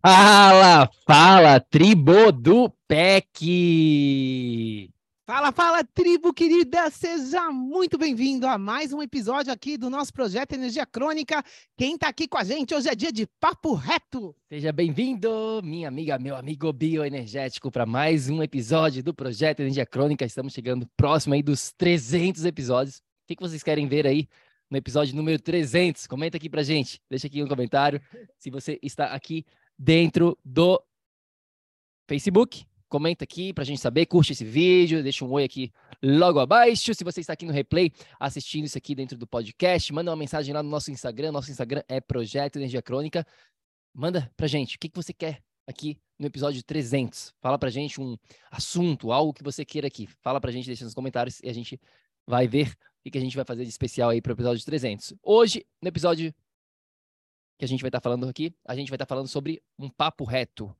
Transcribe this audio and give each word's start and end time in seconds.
Fala, 0.00 0.88
fala, 1.04 1.58
tribo 1.58 2.30
do 2.30 2.70
PEC! 2.86 3.34
Fala, 5.26 5.50
fala, 5.50 5.82
tribo 5.82 6.32
querida! 6.32 6.88
Seja 6.88 7.50
muito 7.50 7.98
bem-vindo 7.98 8.46
a 8.46 8.56
mais 8.56 8.92
um 8.92 9.02
episódio 9.02 9.52
aqui 9.52 9.76
do 9.76 9.90
nosso 9.90 10.12
projeto 10.12 10.52
Energia 10.52 10.86
Crônica. 10.86 11.42
Quem 11.76 11.96
está 11.96 12.06
aqui 12.08 12.28
com 12.28 12.38
a 12.38 12.44
gente 12.44 12.72
hoje 12.72 12.88
é 12.88 12.94
dia 12.94 13.10
de 13.10 13.26
papo 13.40 13.74
reto. 13.74 14.36
Seja 14.48 14.70
bem-vindo, 14.70 15.60
minha 15.64 15.88
amiga, 15.88 16.16
meu 16.16 16.36
amigo 16.36 16.72
bioenergético, 16.72 17.68
para 17.68 17.84
mais 17.84 18.30
um 18.30 18.40
episódio 18.40 19.02
do 19.02 19.12
projeto 19.12 19.60
Energia 19.60 19.84
Crônica. 19.84 20.24
Estamos 20.24 20.52
chegando 20.52 20.88
próximo 20.96 21.34
aí 21.34 21.42
dos 21.42 21.72
300 21.72 22.44
episódios. 22.44 22.98
O 22.98 23.02
que, 23.26 23.34
que 23.34 23.42
vocês 23.42 23.64
querem 23.64 23.88
ver 23.88 24.06
aí 24.06 24.28
no 24.70 24.76
episódio 24.76 25.16
número 25.16 25.42
300? 25.42 26.06
Comenta 26.06 26.36
aqui 26.36 26.48
pra 26.48 26.62
gente, 26.62 27.00
deixa 27.10 27.26
aqui 27.26 27.42
um 27.42 27.48
comentário 27.48 28.00
se 28.38 28.48
você 28.48 28.78
está 28.80 29.06
aqui 29.06 29.44
dentro 29.78 30.36
do 30.44 30.82
Facebook. 32.08 32.66
Comenta 32.88 33.24
aqui 33.24 33.52
para 33.52 33.62
a 33.62 33.66
gente 33.66 33.80
saber, 33.80 34.06
curte 34.06 34.32
esse 34.32 34.44
vídeo, 34.44 35.02
deixa 35.02 35.22
um 35.22 35.30
oi 35.30 35.44
aqui 35.44 35.70
logo 36.02 36.40
abaixo. 36.40 36.94
Se 36.94 37.04
você 37.04 37.20
está 37.20 37.34
aqui 37.34 37.44
no 37.44 37.52
replay 37.52 37.92
assistindo 38.18 38.64
isso 38.64 38.78
aqui 38.78 38.94
dentro 38.94 39.18
do 39.18 39.26
podcast, 39.26 39.92
manda 39.92 40.10
uma 40.10 40.16
mensagem 40.16 40.54
lá 40.54 40.62
no 40.62 40.70
nosso 40.70 40.90
Instagram. 40.90 41.30
Nosso 41.30 41.50
Instagram 41.50 41.82
é 41.86 42.00
Projeto 42.00 42.56
Energia 42.56 42.80
Crônica. 42.80 43.26
Manda 43.94 44.32
para 44.36 44.46
gente 44.46 44.76
o 44.76 44.78
que, 44.78 44.88
que 44.88 44.96
você 44.96 45.12
quer 45.12 45.42
aqui 45.66 46.00
no 46.18 46.26
episódio 46.26 46.62
300. 46.62 47.34
Fala 47.42 47.58
para 47.58 47.68
gente 47.68 48.00
um 48.00 48.16
assunto, 48.50 49.12
algo 49.12 49.34
que 49.34 49.42
você 49.42 49.66
queira 49.66 49.86
aqui. 49.86 50.06
Fala 50.22 50.40
para 50.40 50.50
gente, 50.50 50.66
deixa 50.66 50.84
nos 50.84 50.94
comentários 50.94 51.40
e 51.42 51.48
a 51.48 51.52
gente 51.52 51.78
vai 52.26 52.48
ver 52.48 52.74
o 53.06 53.10
que 53.10 53.18
a 53.18 53.20
gente 53.20 53.36
vai 53.36 53.44
fazer 53.44 53.64
de 53.64 53.70
especial 53.70 54.10
aí 54.10 54.22
para 54.22 54.30
o 54.30 54.34
episódio 54.34 54.64
300. 54.64 55.14
Hoje, 55.22 55.66
no 55.82 55.88
episódio 55.88 56.34
que 57.58 57.64
a 57.64 57.68
gente 57.68 57.80
vai 57.80 57.88
estar 57.88 58.00
tá 58.00 58.04
falando 58.04 58.28
aqui, 58.28 58.54
a 58.64 58.74
gente 58.74 58.88
vai 58.88 58.96
estar 58.96 59.04
tá 59.04 59.08
falando 59.08 59.28
sobre 59.28 59.60
um 59.78 59.90
papo 59.90 60.24
reto. 60.24 60.66
O 60.66 60.76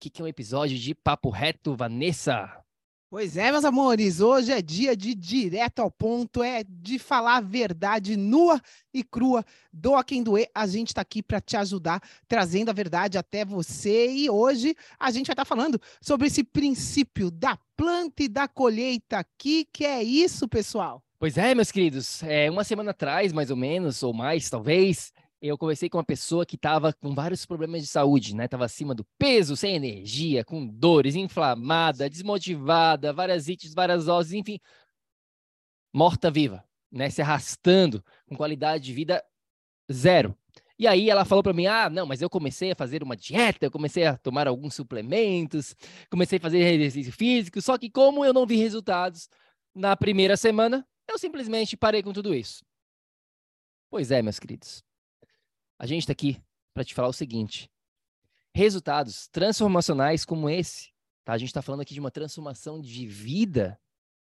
que, 0.00 0.08
que 0.08 0.22
é 0.22 0.24
um 0.24 0.28
episódio 0.28 0.78
de 0.78 0.94
papo 0.94 1.28
reto, 1.28 1.76
Vanessa? 1.76 2.64
Pois 3.10 3.36
é, 3.36 3.52
meus 3.52 3.64
amores, 3.64 4.20
hoje 4.20 4.50
é 4.50 4.60
dia 4.60 4.96
de 4.96 5.14
direto 5.14 5.78
ao 5.78 5.88
ponto, 5.88 6.42
é 6.42 6.64
de 6.66 6.98
falar 6.98 7.36
a 7.36 7.40
verdade 7.40 8.16
nua 8.16 8.60
e 8.92 9.04
crua. 9.04 9.44
Doa 9.72 10.02
quem 10.02 10.20
doer, 10.20 10.50
a 10.52 10.66
gente 10.66 10.88
está 10.88 11.02
aqui 11.02 11.22
para 11.22 11.40
te 11.40 11.56
ajudar, 11.56 12.02
trazendo 12.26 12.70
a 12.70 12.72
verdade 12.72 13.16
até 13.16 13.44
você. 13.44 14.10
E 14.10 14.28
hoje 14.28 14.74
a 14.98 15.12
gente 15.12 15.26
vai 15.26 15.34
estar 15.34 15.44
tá 15.44 15.48
falando 15.48 15.80
sobre 16.00 16.26
esse 16.26 16.42
princípio 16.42 17.30
da 17.30 17.56
planta 17.76 18.24
e 18.24 18.28
da 18.28 18.48
colheita. 18.48 19.20
O 19.20 19.24
que, 19.38 19.64
que 19.66 19.84
é 19.84 20.02
isso, 20.02 20.48
pessoal? 20.48 21.00
Pois 21.16 21.38
é, 21.38 21.54
meus 21.54 21.70
queridos, 21.70 22.20
é, 22.24 22.50
uma 22.50 22.64
semana 22.64 22.90
atrás, 22.90 23.32
mais 23.32 23.48
ou 23.48 23.56
menos, 23.56 24.02
ou 24.02 24.12
mais, 24.12 24.50
talvez, 24.50 25.12
eu 25.48 25.58
conversei 25.58 25.90
com 25.90 25.98
uma 25.98 26.04
pessoa 26.04 26.46
que 26.46 26.56
estava 26.56 26.92
com 26.92 27.14
vários 27.14 27.44
problemas 27.44 27.82
de 27.82 27.88
saúde, 27.88 28.34
né? 28.34 28.48
Tava 28.48 28.64
acima 28.64 28.94
do 28.94 29.04
peso, 29.18 29.56
sem 29.56 29.74
energia, 29.74 30.44
com 30.44 30.66
dores, 30.66 31.14
inflamada, 31.14 32.08
desmotivada, 32.08 33.12
várias 33.12 33.46
ites, 33.48 33.74
várias 33.74 34.08
oses, 34.08 34.32
enfim, 34.32 34.58
morta-viva, 35.92 36.64
né? 36.90 37.10
Se 37.10 37.20
arrastando 37.22 38.02
com 38.26 38.36
qualidade 38.36 38.84
de 38.84 38.92
vida 38.94 39.22
zero. 39.92 40.36
E 40.78 40.86
aí 40.86 41.10
ela 41.10 41.24
falou 41.24 41.42
para 41.42 41.52
mim: 41.52 41.66
"Ah, 41.66 41.90
não, 41.90 42.06
mas 42.06 42.22
eu 42.22 42.30
comecei 42.30 42.72
a 42.72 42.76
fazer 42.76 43.02
uma 43.02 43.16
dieta, 43.16 43.66
eu 43.66 43.70
comecei 43.70 44.06
a 44.06 44.16
tomar 44.16 44.48
alguns 44.48 44.74
suplementos, 44.74 45.74
comecei 46.10 46.38
a 46.38 46.40
fazer 46.40 46.58
exercício 46.60 47.12
físico, 47.12 47.60
só 47.60 47.78
que 47.78 47.90
como 47.90 48.24
eu 48.24 48.32
não 48.32 48.46
vi 48.46 48.56
resultados 48.56 49.28
na 49.74 49.96
primeira 49.96 50.36
semana, 50.36 50.86
eu 51.08 51.18
simplesmente 51.18 51.76
parei 51.76 52.02
com 52.02 52.12
tudo 52.12 52.34
isso." 52.34 52.64
Pois 53.90 54.10
é, 54.10 54.22
meus 54.22 54.38
queridos. 54.40 54.82
A 55.78 55.86
gente 55.86 56.00
está 56.02 56.12
aqui 56.12 56.40
para 56.72 56.84
te 56.84 56.94
falar 56.94 57.08
o 57.08 57.12
seguinte: 57.12 57.70
resultados 58.54 59.28
transformacionais 59.28 60.24
como 60.24 60.48
esse, 60.48 60.92
tá? 61.24 61.32
A 61.32 61.38
gente 61.38 61.48
está 61.48 61.62
falando 61.62 61.80
aqui 61.80 61.94
de 61.94 62.00
uma 62.00 62.10
transformação 62.10 62.80
de 62.80 63.06
vida 63.06 63.78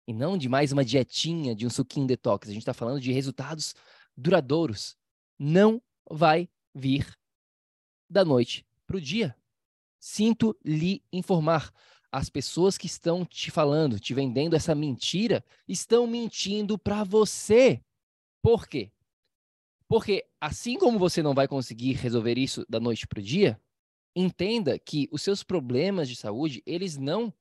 e 0.07 0.13
não 0.13 0.37
de 0.37 0.49
mais 0.49 0.71
uma 0.71 0.83
dietinha, 0.83 1.55
de 1.55 1.65
um 1.65 1.69
suquinho 1.69 2.07
detox. 2.07 2.47
A 2.47 2.51
gente 2.51 2.61
está 2.61 2.73
falando 2.73 2.99
de 2.99 3.11
resultados 3.11 3.75
duradouros. 4.15 4.97
Não 5.39 5.81
vai 6.09 6.49
vir 6.73 7.17
da 8.09 8.23
noite 8.23 8.65
para 8.85 8.97
o 8.97 9.01
dia. 9.01 9.35
Sinto 9.99 10.57
lhe 10.63 11.01
informar. 11.11 11.73
As 12.11 12.29
pessoas 12.29 12.77
que 12.77 12.85
estão 12.85 13.25
te 13.25 13.49
falando, 13.49 13.99
te 13.99 14.13
vendendo 14.13 14.55
essa 14.55 14.75
mentira, 14.75 15.43
estão 15.67 16.05
mentindo 16.05 16.77
para 16.77 17.03
você. 17.03 17.81
Por 18.39 18.67
quê? 18.67 18.91
Porque 19.87 20.25
assim 20.39 20.77
como 20.77 20.97
você 20.97 21.21
não 21.21 21.33
vai 21.33 21.47
conseguir 21.47 21.93
resolver 21.93 22.37
isso 22.37 22.65
da 22.69 22.79
noite 22.79 23.07
para 23.07 23.19
o 23.19 23.23
dia, 23.23 23.59
entenda 24.15 24.77
que 24.79 25.07
os 25.11 25.21
seus 25.21 25.43
problemas 25.43 26.07
de 26.07 26.15
saúde, 26.15 26.61
eles 26.65 26.97
não 26.97 27.33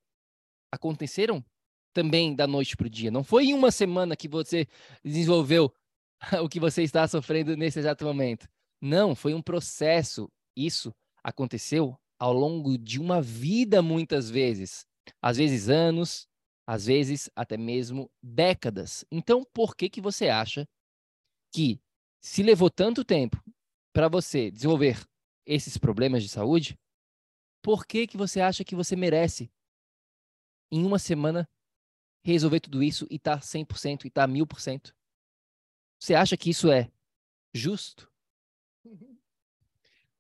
aconteceram 0.71 1.45
também 1.93 2.35
da 2.35 2.47
noite 2.47 2.77
para 2.77 2.87
o 2.87 2.91
dia. 2.91 3.11
Não 3.11 3.23
foi 3.23 3.47
em 3.47 3.55
uma 3.55 3.71
semana 3.71 4.17
que 4.17 4.29
você 4.29 4.67
desenvolveu 5.05 5.73
o 6.43 6.49
que 6.49 6.59
você 6.59 6.83
está 6.83 7.07
sofrendo 7.07 7.57
nesse 7.57 7.79
exato 7.79 8.05
momento. 8.05 8.49
Não, 8.81 9.15
foi 9.15 9.35
um 9.35 9.43
processo. 9.43 10.31
Isso 10.57 10.95
aconteceu 11.23 11.97
ao 12.19 12.33
longo 12.33 12.79
de 12.79 13.01
uma 13.01 13.21
vida, 13.21 13.83
muitas 13.83 14.31
vezes. 14.31 14.87
Às 15.21 15.37
vezes 15.37 15.69
anos, 15.69 16.27
às 16.67 16.87
vezes 16.87 17.29
até 17.35 17.57
mesmo 17.57 18.11
décadas. 18.23 19.05
Então, 19.11 19.45
por 19.53 19.77
que, 19.77 19.91
que 19.91 20.01
você 20.01 20.29
acha 20.29 20.67
que 21.53 21.81
se 22.23 22.43
levou 22.43 22.71
tanto 22.71 23.05
tempo 23.05 23.43
para 23.93 24.09
você 24.09 24.51
desenvolver 24.51 25.05
esses 25.45 25.77
problemas 25.77 26.23
de 26.23 26.29
saúde, 26.29 26.79
por 27.61 27.85
que, 27.85 28.07
que 28.07 28.17
você 28.17 28.41
acha 28.41 28.65
que 28.65 28.77
você 28.77 28.95
merece, 28.95 29.53
em 30.71 30.85
uma 30.85 30.99
semana, 30.99 31.49
resolver 32.25 32.61
tudo 32.61 32.83
isso 32.83 33.07
e 33.11 33.19
tá 33.19 33.39
100% 33.39 34.05
e 34.05 34.11
tá 34.11 34.27
1000%? 34.27 34.95
Você 36.01 36.15
acha 36.15 36.37
que 36.37 36.51
isso 36.51 36.71
é 36.71 36.91
justo? 37.53 38.12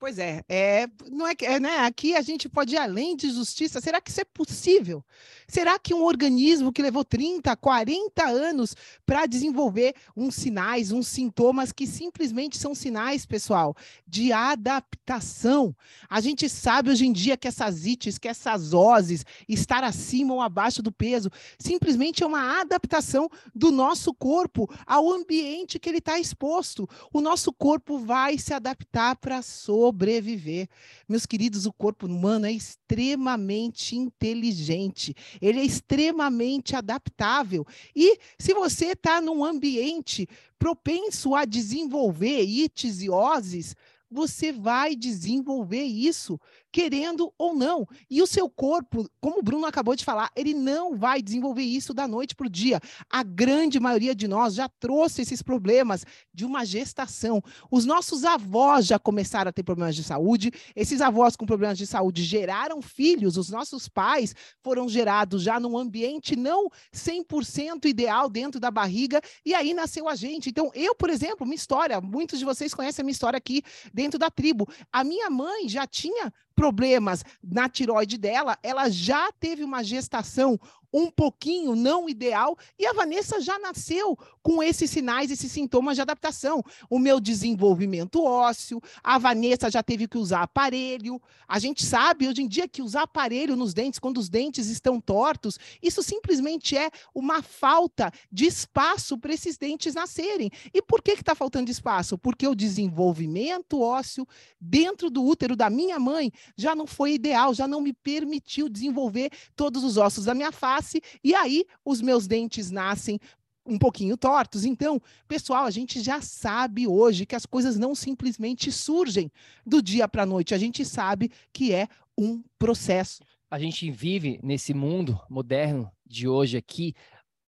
Pois 0.03 0.19
é, 0.19 0.43
é, 0.49 0.89
não 1.13 1.29
é, 1.29 1.35
é 1.43 1.61
né? 1.61 1.79
Aqui 1.79 2.17
a 2.17 2.23
gente 2.23 2.49
pode 2.49 2.75
ir 2.75 2.79
além 2.79 3.15
de 3.15 3.31
justiça. 3.31 3.81
Será 3.81 4.01
que 4.01 4.11
isso 4.11 4.21
é 4.21 4.25
possível? 4.25 5.05
Será 5.47 5.79
que 5.79 5.95
um 5.95 6.03
organismo 6.03 6.73
que 6.73 6.83
levou 6.83 7.05
30, 7.05 7.55
40 7.55 8.25
anos 8.27 8.75
para 9.07 9.27
desenvolver 9.27 9.95
uns 10.17 10.35
sinais, 10.35 10.91
uns 10.91 11.07
sintomas 11.07 11.71
que 11.71 11.87
simplesmente 11.87 12.59
são 12.59 12.75
sinais, 12.75 13.25
pessoal, 13.25 13.77
de 14.05 14.33
adaptação? 14.33 15.73
A 16.11 16.21
gente 16.21 16.49
sabe 16.49 16.91
hoje 16.91 17.07
em 17.07 17.13
dia 17.13 17.37
que 17.37 17.47
essas 17.47 17.87
ites, 17.87 18.19
que 18.19 18.27
essas 18.27 18.75
oses, 18.75 19.25
estar 19.49 19.85
acima 19.85 20.35
ou 20.35 20.41
abaixo 20.41 20.83
do 20.83 20.91
peso, 20.91 21.31
simplesmente 21.61 22.25
é 22.25 22.27
uma 22.27 22.61
adaptação 22.61 23.31
do 23.55 23.71
nosso 23.71 24.13
corpo 24.13 24.69
ao 24.85 25.13
ambiente 25.13 25.79
que 25.79 25.89
ele 25.89 25.99
está 25.99 26.19
exposto. 26.19 26.89
O 27.13 27.21
nosso 27.21 27.53
corpo 27.53 27.99
vai 28.01 28.37
se 28.37 28.53
adaptar 28.53 29.15
para 29.15 29.43
sobre 29.43 29.92
sobreviver. 29.93 30.69
Meus 31.07 31.27
queridos, 31.27 31.67
o 31.67 31.73
corpo 31.73 32.07
humano 32.07 32.47
é 32.47 32.53
extremamente 32.53 33.95
inteligente, 33.95 35.15
ele 35.41 35.61
é 35.61 35.65
extremamente 35.65 36.75
adaptável. 36.75 37.67
E 37.95 38.19
se 38.39 38.55
você 38.55 38.87
está 38.87 39.21
num 39.21 39.45
ambiente 39.45 40.27
propenso 40.59 41.35
a 41.35 41.45
desenvolver 41.45 42.41
ites 42.43 43.03
e 43.03 43.11
oses, 43.11 43.77
você 44.11 44.53
vai 44.53 44.97
desenvolver 44.97 45.85
isso 45.85 46.39
querendo 46.73 47.33
ou 47.37 47.55
não. 47.55 47.87
E 48.11 48.23
o 48.23 48.27
seu 48.27 48.49
corpo, 48.49 49.09
como 49.21 49.39
o 49.39 49.43
Bruno 49.43 49.67
acabou 49.67 49.95
de 49.95 50.05
falar, 50.05 50.31
ele 50.35 50.55
não 50.55 50.97
vai 50.97 51.21
desenvolver 51.21 51.63
isso 51.63 51.93
da 51.93 52.09
noite 52.09 52.35
para 52.35 52.47
o 52.47 52.51
dia. 52.51 52.81
A 53.11 53.23
grande 53.23 53.79
maioria 53.79 54.15
de 54.15 54.27
nós 54.27 54.55
já 54.55 54.69
trouxe 54.69 55.23
esses 55.23 55.43
problemas 55.43 56.05
de 56.33 56.45
uma 56.45 56.65
gestação. 56.65 57.43
Os 57.71 57.85
nossos 57.85 58.25
avós 58.25 58.87
já 58.87 58.99
começaram 58.99 59.51
a 59.51 59.53
ter 59.53 59.63
problemas 59.63 59.95
de 59.95 60.03
saúde, 60.03 60.51
esses 60.75 61.01
avós 61.01 61.37
com 61.37 61.45
problemas 61.45 61.77
de 61.77 61.87
saúde 61.87 62.25
geraram 62.25 62.81
filhos, 62.81 63.37
os 63.37 63.51
nossos 63.51 63.89
pais 63.89 64.35
foram 64.63 64.89
gerados 64.89 65.43
já 65.43 65.61
num 65.61 65.77
ambiente 65.77 66.35
não 66.35 66.71
100% 66.95 67.85
ideal 67.85 68.31
dentro 68.31 68.59
da 68.59 68.71
barriga, 68.71 69.21
e 69.45 69.55
aí 69.55 69.75
nasceu 69.75 70.09
a 70.09 70.15
gente. 70.15 70.49
Então, 70.49 70.71
eu, 70.75 70.95
por 70.95 71.11
exemplo, 71.11 71.47
minha 71.47 71.57
história, 71.57 72.01
muitos 72.01 72.39
de 72.39 72.45
vocês 72.45 72.73
conhecem 72.73 73.03
a 73.03 73.05
minha 73.05 73.13
história 73.13 73.37
aqui 73.37 73.63
dentro 73.93 74.19
da 74.19 74.31
tribo. 74.31 74.67
A 74.91 75.05
minha 75.05 75.29
mãe 75.29 75.69
já 75.69 75.87
tinha 75.87 76.33
problemas 76.55 77.25
na 77.43 77.69
tiroide 77.69 78.17
dela, 78.19 78.59
ela 78.63 78.89
já 78.89 79.31
teve 79.33 79.65
uma 79.65 79.83
gestação 79.83 80.59
um 80.93 81.11
pouquinho 81.11 81.75
não 81.75 82.09
ideal, 82.09 82.57
e 82.79 82.87
a 82.87 82.93
Vanessa 82.93 83.41
já 83.41 83.59
nasceu 83.59 84.19
com 84.43 84.63
esses 84.63 84.91
sinais, 84.91 85.31
esses 85.31 85.51
sintomas 85.51 85.97
de 85.97 86.03
adaptação. 86.03 86.63
O 86.91 86.99
meu 86.99 87.19
desenvolvimento 87.21 88.23
ósseo, 88.23 88.81
a 89.03 89.17
Vanessa 89.19 89.71
já 89.71 89.83
teve 89.83 90.07
que 90.07 90.19
usar 90.19 90.43
aparelho. 90.43 91.21
A 91.49 91.59
gente 91.59 91.85
sabe 91.85 92.29
hoje 92.29 92.43
em 92.43 92.49
dia 92.49 92.69
que 92.69 92.83
usar 92.83 93.03
aparelho 93.03 93.57
nos 93.57 93.73
dentes, 93.73 94.01
quando 94.01 94.19
os 94.19 94.29
dentes 94.29 94.67
estão 94.69 95.01
tortos, 95.01 95.59
isso 95.83 96.03
simplesmente 96.03 96.77
é 96.77 96.91
uma 97.15 97.41
falta 97.41 98.13
de 98.31 98.47
espaço 98.47 99.17
para 99.17 99.33
esses 99.33 99.57
dentes 99.57 99.95
nascerem. 99.95 100.51
E 100.75 100.83
por 100.83 101.01
que 101.01 101.13
está 101.13 101.35
faltando 101.35 101.71
espaço? 101.71 102.19
Porque 102.19 102.47
o 102.47 102.55
desenvolvimento 102.55 103.81
ósseo 103.81 104.27
dentro 104.61 105.09
do 105.09 105.25
útero 105.25 105.55
da 105.57 105.71
minha 105.71 105.99
mãe 105.99 106.33
já 106.57 106.75
não 106.75 106.87
foi 106.87 107.15
ideal, 107.15 107.55
já 107.55 107.69
não 107.69 107.81
me 107.81 107.93
permitiu 107.93 108.69
desenvolver 108.69 109.31
todos 109.55 109.85
os 109.85 109.97
ossos 109.97 110.25
da 110.25 110.35
minha 110.35 110.53
face 110.53 110.82
face, 110.83 111.01
e 111.23 111.35
aí 111.35 111.65
os 111.85 112.01
meus 112.01 112.27
dentes 112.27 112.71
nascem 112.71 113.19
um 113.65 113.79
pouquinho 113.79 114.17
tortos. 114.17 114.65
Então, 114.65 115.01
pessoal, 115.29 115.65
a 115.65 115.71
gente 115.71 116.03
já 116.03 116.21
sabe 116.21 116.87
hoje 116.87 117.25
que 117.25 117.37
as 117.37 117.47
coisas 117.47 117.79
não 117.79 117.95
simplesmente 117.95 118.73
surgem 118.73 119.31
do 119.65 119.81
dia 119.81 120.09
para 120.09 120.25
a 120.25 120.27
noite. 120.27 120.53
A 120.53 120.59
gente 120.59 120.85
sabe 120.85 121.31
que 121.53 121.73
é 121.73 121.87
um 122.19 122.43
processo. 122.59 123.23
A 123.49 123.59
gente 123.59 123.89
vive 123.91 124.41
nesse 124.43 124.75
mundo 124.75 125.21
moderno 125.31 125.91
de 126.05 126.27
hoje 126.27 126.57
aqui, 126.57 126.95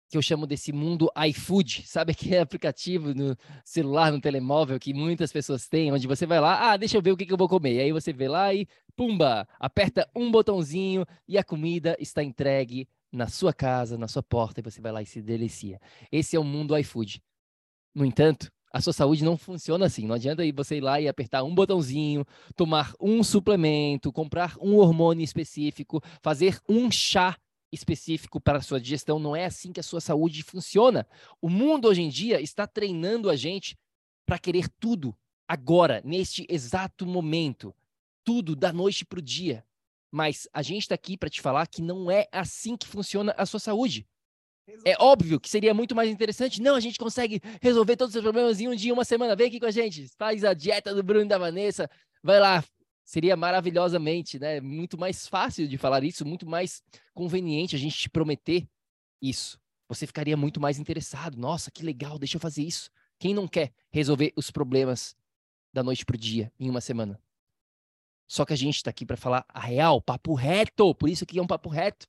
que 0.08 0.16
eu 0.16 0.22
chamo 0.22 0.46
desse 0.46 0.72
mundo 0.72 1.10
iFood, 1.30 1.84
sabe 1.88 2.12
aquele 2.12 2.38
aplicativo 2.38 3.14
no 3.16 3.36
celular, 3.64 4.12
no 4.12 4.22
telemóvel 4.22 4.80
que 4.80 4.94
muitas 4.94 5.32
pessoas 5.32 5.68
têm, 5.68 5.92
onde 5.92 6.06
você 6.06 6.28
vai 6.28 6.40
lá, 6.40 6.72
ah, 6.72 6.78
deixa 6.78 6.98
eu 6.98 7.02
ver 7.02 7.12
o 7.12 7.18
que, 7.18 7.26
que 7.26 7.34
eu 7.34 7.38
vou 7.38 7.50
comer. 7.50 7.80
Aí 7.80 7.92
você 7.92 8.14
vê 8.14 8.28
lá 8.28 8.54
e 8.54 8.68
pumba, 8.96 9.48
aperta 9.60 10.08
um 10.16 10.30
botãozinho 10.30 11.06
e 11.28 11.38
a 11.38 11.44
comida 11.44 11.98
está 12.00 12.24
entregue 12.24 12.88
na 13.16 13.28
sua 13.28 13.54
casa, 13.54 13.98
na 13.98 14.08
sua 14.08 14.22
porta, 14.22 14.60
e 14.60 14.64
você 14.64 14.82
vai 14.82 14.92
lá 14.92 15.02
e 15.02 15.06
se 15.06 15.22
delicia. 15.22 15.80
Esse 16.12 16.36
é 16.36 16.40
o 16.40 16.44
mundo 16.44 16.78
iFood. 16.78 17.22
No 17.94 18.06
entanto, 18.06 18.52
a 18.72 18.82
sua 18.82 18.92
saúde 18.92 19.24
não 19.24 19.38
funciona 19.38 19.86
assim. 19.86 20.06
Não 20.06 20.16
adianta 20.16 20.44
você 20.54 20.78
ir 20.78 20.82
lá 20.82 21.00
e 21.00 21.08
apertar 21.08 21.44
um 21.44 21.56
botãozinho, 21.56 22.26
tomar 22.58 22.94
um 23.00 23.24
suplemento, 23.24 24.12
comprar 24.12 24.58
um 24.60 24.76
hormônio 24.76 25.24
específico, 25.24 26.04
fazer 26.22 26.60
um 26.68 26.92
chá 26.92 27.38
específico 27.72 28.40
para 28.42 28.58
a 28.58 28.62
sua 28.62 28.80
digestão. 28.80 29.18
Não 29.18 29.34
é 29.34 29.46
assim 29.46 29.72
que 29.72 29.80
a 29.80 29.84
sua 29.84 30.02
saúde 30.02 30.44
funciona. 30.44 31.08
O 31.42 31.50
mundo 31.50 31.88
hoje 31.88 32.02
em 32.02 32.10
dia 32.10 32.42
está 32.42 32.68
treinando 32.68 33.30
a 33.30 33.36
gente 33.38 33.78
para 34.26 34.38
querer 34.38 34.68
tudo 34.80 35.16
agora, 35.48 36.02
neste 36.04 36.46
exato 36.50 37.06
momento. 37.06 37.74
Tudo 38.26 38.58
da 38.58 38.74
noite 38.74 39.06
para 39.06 39.20
o 39.20 39.22
dia. 39.22 39.64
Mas 40.16 40.48
a 40.54 40.62
gente 40.62 40.84
está 40.84 40.96
aqui 40.96 41.18
para 41.18 41.30
te 41.30 41.42
falar 41.42 41.68
que 41.68 41.82
não 41.82 42.10
é 42.10 42.26
assim 42.32 42.78
que 42.78 42.88
funciona 42.88 43.36
a 43.38 43.46
sua 43.46 43.60
saúde. 43.60 44.08
É 44.86 44.96
óbvio 44.98 45.42
que 45.42 45.50
seria 45.50 45.74
muito 45.74 45.94
mais 45.94 46.10
interessante. 46.10 46.62
Não, 46.62 46.74
a 46.74 46.80
gente 46.80 46.98
consegue 46.98 47.42
resolver 47.62 47.98
todos 47.98 48.12
os 48.12 48.14
seus 48.14 48.24
problemas 48.24 48.62
em 48.62 48.70
um 48.70 48.76
dia, 48.76 48.94
uma 48.94 49.04
semana. 49.04 49.36
Vem 49.36 49.48
aqui 49.48 49.60
com 49.60 49.66
a 49.66 49.72
gente, 49.72 50.08
faz 50.18 50.46
a 50.46 50.54
dieta 50.54 50.96
do 50.96 51.04
Bruno 51.04 51.26
e 51.26 51.28
da 51.28 51.38
Vanessa, 51.38 51.90
vai 52.24 52.40
lá. 52.40 52.64
Seria 53.04 53.36
maravilhosamente, 53.36 54.40
né? 54.40 54.62
Muito 54.62 54.98
mais 54.98 55.28
fácil 55.28 55.68
de 55.68 55.78
falar 55.78 56.02
isso, 56.06 56.26
muito 56.26 56.48
mais 56.48 56.82
conveniente 57.14 57.76
a 57.76 57.80
gente 57.80 57.98
te 57.98 58.10
prometer 58.10 58.66
isso. 59.22 59.60
Você 59.90 60.08
ficaria 60.08 60.38
muito 60.38 60.62
mais 60.62 60.80
interessado. 60.80 61.38
Nossa, 61.38 61.70
que 61.70 61.84
legal, 61.84 62.18
deixa 62.18 62.38
eu 62.38 62.42
fazer 62.42 62.64
isso. 62.64 62.90
Quem 63.20 63.34
não 63.34 63.50
quer 63.50 63.74
resolver 63.92 64.32
os 64.38 64.50
problemas 64.50 65.14
da 65.74 65.84
noite 65.84 66.06
para 66.06 66.16
o 66.16 66.18
dia 66.18 66.54
em 66.58 66.70
uma 66.70 66.80
semana? 66.80 67.20
Só 68.28 68.46
que 68.46 68.54
a 68.54 68.58
gente 68.58 68.76
está 68.76 68.90
aqui 68.90 69.06
para 69.06 69.18
falar 69.18 69.46
a 69.50 69.60
real, 69.60 70.02
papo 70.02 70.34
reto. 70.34 70.94
Por 70.96 71.10
isso 71.10 71.26
que 71.26 71.38
é 71.38 71.42
um 71.42 71.48
papo 71.48 71.70
reto. 71.70 72.08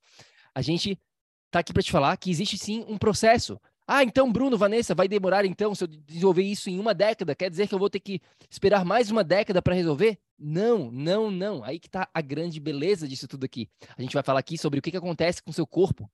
A 0.53 0.61
gente 0.61 0.99
está 1.45 1.59
aqui 1.59 1.73
para 1.73 1.83
te 1.83 1.91
falar 1.91 2.17
que 2.17 2.29
existe 2.29 2.57
sim 2.57 2.85
um 2.87 2.97
processo. 2.97 3.59
Ah, 3.89 4.03
então, 4.03 4.29
Bruno, 4.31 4.57
Vanessa, 4.57 4.93
vai 4.93 5.07
demorar 5.07 5.45
então 5.45 5.73
se 5.73 5.83
eu 5.83 5.87
desenvolver 5.87 6.43
isso 6.43 6.69
em 6.69 6.77
uma 6.77 6.93
década? 6.93 7.33
Quer 7.33 7.49
dizer 7.49 7.67
que 7.67 7.73
eu 7.73 7.79
vou 7.79 7.89
ter 7.89 8.01
que 8.01 8.19
esperar 8.49 8.83
mais 8.83 9.09
uma 9.09 9.23
década 9.23 9.61
para 9.61 9.73
resolver? 9.73 10.19
Não, 10.37 10.91
não, 10.91 11.31
não. 11.31 11.63
Aí 11.63 11.79
que 11.79 11.87
está 11.87 12.09
a 12.13 12.21
grande 12.21 12.59
beleza 12.59 13.07
disso 13.07 13.29
tudo 13.29 13.45
aqui. 13.45 13.69
A 13.97 14.01
gente 14.01 14.13
vai 14.13 14.23
falar 14.23 14.39
aqui 14.39 14.57
sobre 14.57 14.79
o 14.79 14.81
que, 14.81 14.91
que 14.91 14.97
acontece 14.97 15.41
com 15.41 15.53
seu 15.53 15.65
corpo 15.65 16.09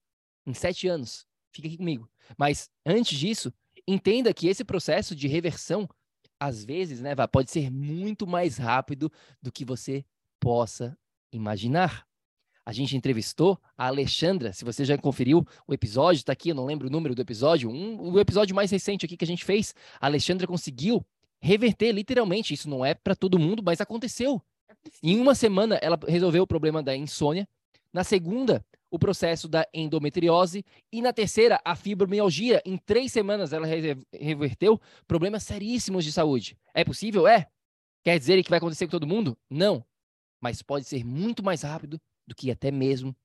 em 0.46 0.54
sete 0.54 0.88
anos. 0.88 1.26
Fica 1.52 1.68
aqui 1.68 1.78
comigo. 1.78 2.08
Mas 2.38 2.70
antes 2.86 3.18
disso, 3.18 3.52
entenda 3.88 4.32
que 4.34 4.48
esse 4.48 4.64
processo 4.64 5.16
de 5.16 5.28
reversão 5.28 5.90
às 6.44 6.66
vezes, 6.66 7.00
né, 7.00 7.16
Vá, 7.16 7.26
pode 7.26 7.50
ser 7.50 7.72
muito 7.72 8.28
mais 8.28 8.58
rápido 8.58 9.10
do 9.42 9.50
que 9.50 9.64
você 9.64 10.04
possa 10.42 10.98
imaginar. 11.32 12.06
A 12.66 12.74
gente 12.74 12.98
entrevistou 12.98 13.58
a 13.78 13.88
Alexandra, 13.88 14.52
se 14.52 14.66
você 14.66 14.84
já 14.84 14.98
conferiu 14.98 15.46
o 15.66 15.74
episódio, 15.74 16.20
está 16.20 16.34
aqui, 16.34 16.50
eu 16.50 16.56
não 16.56 16.66
lembro 16.66 16.88
o 16.88 16.92
número 16.92 17.16
do 17.16 17.22
episódio, 17.22 17.70
um, 17.70 18.12
o 18.12 18.20
episódio 18.20 18.54
mais 18.54 18.72
recente 18.72 19.06
aqui 19.06 19.16
que 19.16 19.24
a 19.24 19.28
gente 19.28 19.46
fez, 19.46 19.74
a 20.02 20.06
Alexandra 20.06 20.46
conseguiu 20.46 21.06
reverter 21.40 21.94
literalmente, 21.94 22.54
isso 22.54 22.70
não 22.70 22.84
é 22.84 22.94
para 22.94 23.16
todo 23.16 23.40
mundo, 23.40 23.64
mas 23.64 23.80
aconteceu. 23.80 24.42
É 24.68 24.74
em 25.02 25.20
uma 25.22 25.36
semana 25.36 25.76
ela 25.76 25.98
resolveu 26.06 26.44
o 26.44 26.48
problema 26.48 26.84
da 26.84 26.94
insônia, 26.94 27.48
na 27.94 28.04
segunda 28.04 28.66
o 28.94 29.00
processo 29.00 29.48
da 29.48 29.68
endometriose 29.74 30.64
e 30.92 31.02
na 31.02 31.12
terceira, 31.12 31.60
a 31.66 31.76
fibromialgia. 31.76 32.62
Em 32.64 32.78
três 32.78 33.12
semanas 33.12 33.52
ela 33.52 33.66
reverteu 34.14 34.80
problemas 35.08 35.42
seríssimos 35.42 36.06
de 36.06 36.12
saúde. 36.12 36.56
É 36.76 36.84
possível? 36.84 37.28
É. 37.28 37.48
Quer 38.04 38.20
dizer 38.20 38.44
que 38.44 38.52
vai 38.52 38.58
acontecer 38.58 38.86
com 38.86 38.92
todo 38.92 39.08
mundo? 39.08 39.36
Não. 39.50 39.84
Mas 40.40 40.62
pode 40.62 40.86
ser 40.86 41.04
muito 41.04 41.44
mais 41.44 41.64
rápido 41.64 42.00
do 42.28 42.36
que 42.36 42.52
até 42.52 42.70
mesmo 42.70 43.16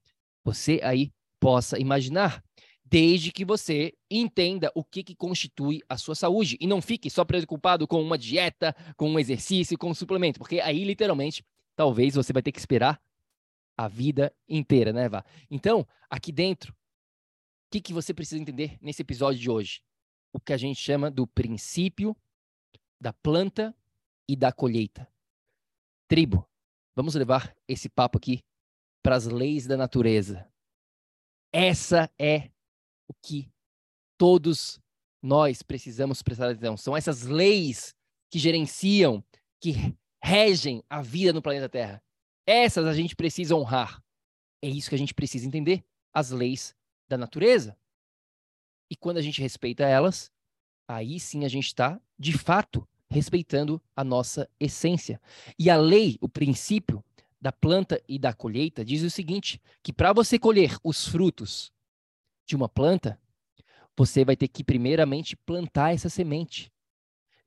você 0.42 0.80
aí 0.82 1.12
possa 1.38 1.78
imaginar. 1.78 2.42
Desde 2.82 3.30
que 3.30 3.44
você 3.44 3.92
entenda 4.10 4.72
o 4.74 4.82
que, 4.82 5.02
que 5.02 5.14
constitui 5.14 5.82
a 5.86 5.98
sua 5.98 6.14
saúde 6.14 6.56
e 6.58 6.66
não 6.66 6.80
fique 6.80 7.10
só 7.10 7.26
preocupado 7.26 7.86
com 7.86 8.00
uma 8.00 8.16
dieta, 8.16 8.74
com 8.96 9.10
um 9.10 9.18
exercício, 9.18 9.76
com 9.76 9.90
um 9.90 9.94
suplemento, 9.94 10.38
porque 10.38 10.60
aí 10.60 10.82
literalmente 10.82 11.44
talvez 11.76 12.14
você 12.14 12.32
vai 12.32 12.42
ter 12.42 12.52
que 12.52 12.58
esperar 12.58 12.98
a 13.78 13.86
vida 13.86 14.34
inteira, 14.48 14.92
né, 14.92 15.08
Vá? 15.08 15.24
Então, 15.48 15.86
aqui 16.10 16.32
dentro, 16.32 16.72
o 16.72 17.70
que, 17.70 17.80
que 17.80 17.92
você 17.92 18.12
precisa 18.12 18.40
entender 18.40 18.76
nesse 18.80 19.02
episódio 19.02 19.40
de 19.40 19.48
hoje? 19.48 19.82
O 20.32 20.40
que 20.40 20.52
a 20.52 20.56
gente 20.56 20.80
chama 20.80 21.10
do 21.10 21.26
princípio 21.26 22.16
da 23.00 23.12
planta 23.12 23.74
e 24.28 24.36
da 24.36 24.52
colheita. 24.52 25.08
Tribo, 26.08 26.48
vamos 26.96 27.14
levar 27.14 27.56
esse 27.66 27.88
papo 27.88 28.18
aqui 28.18 28.42
para 29.02 29.16
as 29.16 29.26
leis 29.26 29.66
da 29.66 29.76
natureza. 29.76 30.50
Essa 31.52 32.10
é 32.18 32.50
o 33.06 33.14
que 33.14 33.50
todos 34.18 34.80
nós 35.22 35.62
precisamos 35.62 36.22
prestar 36.22 36.50
atenção. 36.50 36.76
São 36.76 36.96
essas 36.96 37.22
leis 37.22 37.94
que 38.30 38.38
gerenciam, 38.38 39.24
que 39.60 39.96
regem 40.22 40.82
a 40.90 41.00
vida 41.00 41.32
no 41.32 41.40
planeta 41.40 41.68
Terra. 41.68 42.02
Essas 42.50 42.86
a 42.86 42.94
gente 42.94 43.14
precisa 43.14 43.54
honrar. 43.54 44.02
É 44.62 44.68
isso 44.68 44.88
que 44.88 44.94
a 44.94 44.98
gente 44.98 45.12
precisa 45.12 45.46
entender, 45.46 45.84
as 46.14 46.30
leis 46.30 46.74
da 47.06 47.18
natureza. 47.18 47.76
E 48.90 48.96
quando 48.96 49.18
a 49.18 49.20
gente 49.20 49.42
respeita 49.42 49.84
elas, 49.84 50.32
aí 50.88 51.20
sim 51.20 51.44
a 51.44 51.48
gente 51.48 51.66
está, 51.66 52.00
de 52.18 52.32
fato, 52.32 52.88
respeitando 53.10 53.78
a 53.94 54.02
nossa 54.02 54.48
essência. 54.58 55.20
E 55.58 55.68
a 55.68 55.76
lei, 55.76 56.16
o 56.22 56.28
princípio 56.28 57.04
da 57.38 57.52
planta 57.52 58.02
e 58.08 58.18
da 58.18 58.32
colheita, 58.32 58.82
diz 58.82 59.02
o 59.02 59.10
seguinte: 59.10 59.60
que 59.82 59.92
para 59.92 60.14
você 60.14 60.38
colher 60.38 60.74
os 60.82 61.06
frutos 61.06 61.70
de 62.46 62.56
uma 62.56 62.66
planta, 62.66 63.20
você 63.94 64.24
vai 64.24 64.34
ter 64.34 64.48
que 64.48 64.64
primeiramente 64.64 65.36
plantar 65.36 65.92
essa 65.92 66.08
semente. 66.08 66.72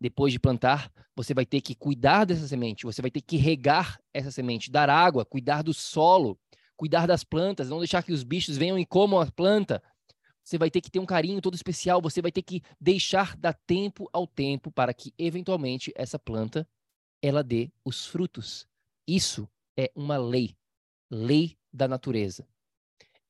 Depois 0.02 0.34
de 0.34 0.40
plantar, 0.40 0.92
você 1.16 1.32
vai 1.32 1.46
ter 1.46 1.62
que 1.62 1.76
cuidar 1.76 2.26
dessa 2.26 2.48
semente, 2.48 2.86
você 2.86 3.04
vai 3.04 3.12
ter 3.12 3.22
que 3.22 3.38
regar 3.38 4.02
essa 4.12 4.32
semente, 4.32 4.72
dar 4.72 4.90
água, 4.90 5.24
cuidar 5.24 5.62
do 5.62 5.76
solo, 5.76 6.40
cuidar 6.76 7.06
das 7.06 7.24
plantas, 7.24 7.70
não 7.70 7.78
deixar 7.78 8.02
que 8.02 8.12
os 8.12 8.24
bichos 8.24 8.58
venham 8.58 8.80
e 8.80 8.86
comam 8.86 9.20
a 9.20 9.32
planta. 9.32 9.80
Você 10.44 10.58
vai 10.58 10.72
ter 10.72 10.82
que 10.82 10.90
ter 10.90 10.98
um 10.98 11.06
carinho 11.06 11.40
todo 11.40 11.54
especial, 11.54 12.02
você 12.02 12.20
vai 12.20 12.32
ter 12.32 12.42
que 12.42 12.64
deixar 12.80 13.38
dar 13.38 13.54
tempo 13.54 14.10
ao 14.12 14.26
tempo 14.26 14.72
para 14.72 14.92
que 14.92 15.14
eventualmente 15.20 15.94
essa 15.96 16.18
planta 16.18 16.68
ela 17.22 17.44
dê 17.44 17.72
os 17.86 18.08
frutos. 18.08 18.68
Isso 19.08 19.48
é 19.78 19.92
uma 19.96 20.18
lei, 20.18 20.56
lei 21.12 21.56
da 21.72 21.88
natureza. 21.88 22.48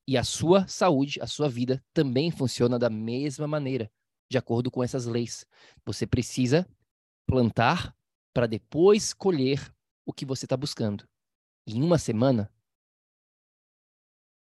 E 0.07 0.17
a 0.17 0.23
sua 0.23 0.65
saúde, 0.67 1.19
a 1.21 1.27
sua 1.27 1.49
vida 1.49 1.83
também 1.93 2.31
funciona 2.31 2.79
da 2.79 2.89
mesma 2.89 3.45
maneira, 3.45 3.91
de 4.31 4.37
acordo 4.37 4.71
com 4.71 4.81
essas 4.81 5.05
leis. 5.05 5.45
Você 5.85 6.07
precisa 6.07 6.65
plantar 7.27 7.93
para 8.33 8.47
depois 8.47 9.13
colher 9.13 9.75
o 10.05 10.13
que 10.13 10.25
você 10.25 10.45
está 10.45 10.55
buscando. 10.55 11.05
E 11.67 11.77
em 11.77 11.83
uma 11.83 11.97
semana, 11.97 12.49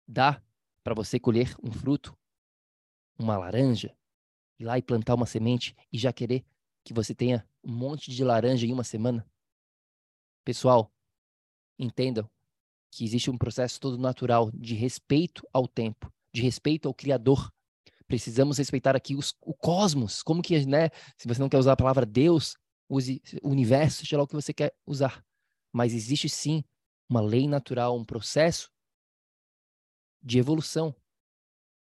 dá 0.06 0.42
para 0.84 0.94
você 0.94 1.18
colher 1.18 1.56
um 1.62 1.72
fruto, 1.72 2.14
uma 3.18 3.38
laranja, 3.38 3.96
ir 4.58 4.64
lá 4.66 4.76
e 4.76 4.82
plantar 4.82 5.14
uma 5.14 5.26
semente 5.26 5.74
e 5.90 5.98
já 5.98 6.12
querer 6.12 6.44
que 6.84 6.92
você 6.92 7.14
tenha 7.14 7.48
um 7.64 7.72
monte 7.72 8.10
de 8.10 8.22
laranja 8.22 8.66
em 8.66 8.72
uma 8.74 8.84
semana? 8.84 9.26
Pessoal, 10.44 10.92
entendam 11.78 12.30
que 12.90 13.02
existe 13.02 13.30
um 13.30 13.38
processo 13.38 13.80
todo 13.80 13.96
natural 13.96 14.50
de 14.52 14.74
respeito 14.74 15.42
ao 15.54 15.66
tempo, 15.66 16.12
de 16.34 16.42
respeito 16.42 16.86
ao 16.86 16.94
Criador. 16.94 17.50
Precisamos 18.10 18.58
respeitar 18.58 18.96
aqui 18.96 19.14
os, 19.14 19.36
o 19.40 19.54
cosmos, 19.54 20.20
como 20.20 20.42
que, 20.42 20.66
né? 20.66 20.90
Se 21.16 21.28
você 21.28 21.40
não 21.40 21.48
quer 21.48 21.58
usar 21.58 21.74
a 21.74 21.76
palavra 21.76 22.04
Deus, 22.04 22.56
use 22.88 23.22
o 23.40 23.50
universo, 23.50 23.98
seja 23.98 24.16
lá 24.16 24.24
o 24.24 24.26
que 24.26 24.34
você 24.34 24.52
quer 24.52 24.74
usar. 24.84 25.24
Mas 25.72 25.94
existe 25.94 26.28
sim 26.28 26.64
uma 27.08 27.20
lei 27.20 27.46
natural, 27.46 27.96
um 27.96 28.04
processo 28.04 28.68
de 30.20 30.40
evolução. 30.40 30.92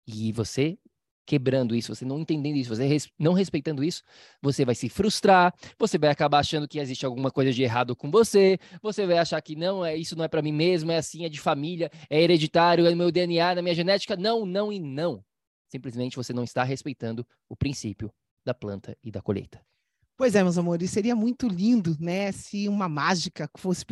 E 0.05 0.31
você 0.31 0.77
quebrando 1.25 1.75
isso, 1.75 1.95
você 1.95 2.05
não 2.05 2.19
entendendo 2.19 2.57
isso, 2.57 2.75
você 2.75 2.85
res, 2.85 3.09
não 3.17 3.33
respeitando 3.33 3.83
isso, 3.83 4.03
você 4.39 4.63
vai 4.63 4.75
se 4.75 4.87
frustrar, 4.87 5.51
você 5.79 5.97
vai 5.97 6.11
acabar 6.11 6.39
achando 6.39 6.67
que 6.67 6.77
existe 6.77 7.07
alguma 7.07 7.31
coisa 7.31 7.51
de 7.51 7.63
errado 7.63 7.95
com 7.95 8.11
você, 8.11 8.59
você 8.83 9.07
vai 9.07 9.17
achar 9.17 9.41
que 9.41 9.55
não, 9.55 9.83
é 9.83 9.97
isso 9.97 10.15
não 10.15 10.25
é 10.25 10.27
para 10.27 10.43
mim 10.43 10.51
mesmo, 10.51 10.91
é 10.91 10.97
assim, 10.97 11.25
é 11.25 11.29
de 11.29 11.39
família, 11.39 11.89
é 12.07 12.21
hereditário, 12.21 12.85
é 12.85 12.93
meu 12.93 13.11
DNA, 13.11 13.55
na 13.55 13.63
minha 13.63 13.73
genética. 13.73 14.15
Não, 14.15 14.45
não 14.45 14.71
e 14.71 14.79
não. 14.79 15.23
Simplesmente 15.69 16.17
você 16.17 16.33
não 16.33 16.43
está 16.43 16.63
respeitando 16.63 17.25
o 17.47 17.55
princípio 17.55 18.11
da 18.43 18.53
planta 18.53 18.97
e 19.03 19.11
da 19.11 19.21
colheita. 19.21 19.63
Pois 20.19 20.35
é, 20.35 20.43
meus 20.43 20.57
amores, 20.57 20.91
seria 20.91 21.15
muito 21.15 21.47
lindo, 21.47 21.95
né, 21.97 22.29
se 22.33 22.67
uma 22.67 22.89
mágica 22.89 23.49
fosse, 23.55 23.85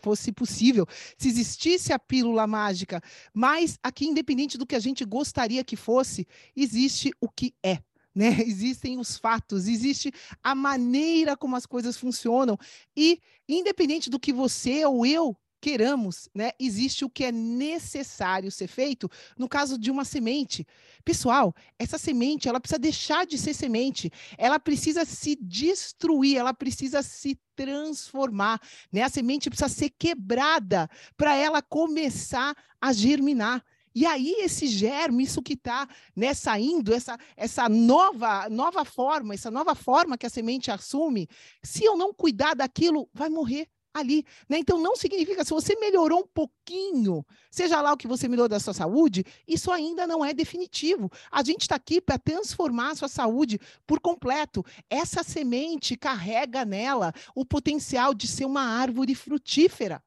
fosse 0.00 0.30
possível, 0.30 0.86
se 1.18 1.26
existisse 1.26 1.92
a 1.92 1.98
pílula 1.98 2.46
mágica, 2.46 3.02
mas 3.32 3.76
aqui, 3.82 4.06
independente 4.06 4.56
do 4.56 4.64
que 4.64 4.76
a 4.76 4.78
gente 4.78 5.04
gostaria 5.04 5.64
que 5.64 5.74
fosse, 5.74 6.28
existe 6.54 7.10
o 7.20 7.28
que 7.28 7.52
é. 7.60 7.80
Né? 8.14 8.28
Existem 8.46 9.00
os 9.00 9.16
fatos, 9.16 9.66
existe 9.66 10.12
a 10.40 10.54
maneira 10.54 11.36
como 11.36 11.56
as 11.56 11.66
coisas 11.66 11.96
funcionam. 11.96 12.56
E, 12.96 13.18
independente 13.48 14.08
do 14.08 14.20
que 14.20 14.32
você 14.32 14.86
ou 14.86 15.04
eu 15.04 15.36
queiramos, 15.64 16.28
né, 16.34 16.50
existe 16.60 17.06
o 17.06 17.08
que 17.08 17.24
é 17.24 17.32
necessário 17.32 18.52
ser 18.52 18.66
feito 18.66 19.10
no 19.34 19.48
caso 19.48 19.78
de 19.78 19.90
uma 19.90 20.04
semente. 20.04 20.66
Pessoal, 21.02 21.54
essa 21.78 21.96
semente, 21.96 22.46
ela 22.46 22.60
precisa 22.60 22.78
deixar 22.78 23.24
de 23.24 23.38
ser 23.38 23.54
semente, 23.54 24.12
ela 24.36 24.60
precisa 24.60 25.06
se 25.06 25.34
destruir, 25.40 26.36
ela 26.36 26.52
precisa 26.52 27.02
se 27.02 27.40
transformar, 27.56 28.60
né? 28.92 29.04
A 29.04 29.08
semente 29.08 29.48
precisa 29.48 29.70
ser 29.70 29.88
quebrada 29.88 30.86
para 31.16 31.34
ela 31.34 31.62
começar 31.62 32.54
a 32.78 32.92
germinar. 32.92 33.64
E 33.94 34.04
aí 34.04 34.34
esse 34.40 34.66
germe, 34.66 35.22
isso 35.22 35.40
que 35.40 35.54
está 35.54 35.88
né, 36.14 36.34
saindo, 36.34 36.92
essa, 36.92 37.16
essa 37.34 37.70
nova, 37.70 38.50
nova 38.50 38.84
forma, 38.84 39.32
essa 39.32 39.50
nova 39.50 39.74
forma 39.74 40.18
que 40.18 40.26
a 40.26 40.30
semente 40.30 40.70
assume, 40.70 41.26
se 41.62 41.84
eu 41.84 41.96
não 41.96 42.12
cuidar 42.12 42.52
daquilo, 42.52 43.08
vai 43.14 43.30
morrer 43.30 43.66
ali. 43.94 44.26
Né? 44.48 44.58
Então, 44.58 44.78
não 44.78 44.96
significa, 44.96 45.44
se 45.44 45.50
você 45.50 45.76
melhorou 45.76 46.20
um 46.20 46.26
pouquinho, 46.26 47.24
seja 47.50 47.80
lá 47.80 47.92
o 47.92 47.96
que 47.96 48.08
você 48.08 48.26
melhorou 48.26 48.48
da 48.48 48.58
sua 48.58 48.74
saúde, 48.74 49.24
isso 49.46 49.70
ainda 49.70 50.06
não 50.06 50.24
é 50.24 50.34
definitivo. 50.34 51.10
A 51.30 51.42
gente 51.44 51.62
está 51.62 51.76
aqui 51.76 52.00
para 52.00 52.18
transformar 52.18 52.90
a 52.90 52.94
sua 52.96 53.08
saúde 53.08 53.60
por 53.86 54.00
completo. 54.00 54.64
Essa 54.90 55.22
semente 55.22 55.96
carrega 55.96 56.64
nela 56.64 57.12
o 57.34 57.44
potencial 57.44 58.12
de 58.12 58.26
ser 58.26 58.44
uma 58.44 58.62
árvore 58.62 59.14
frutífera. 59.14 60.02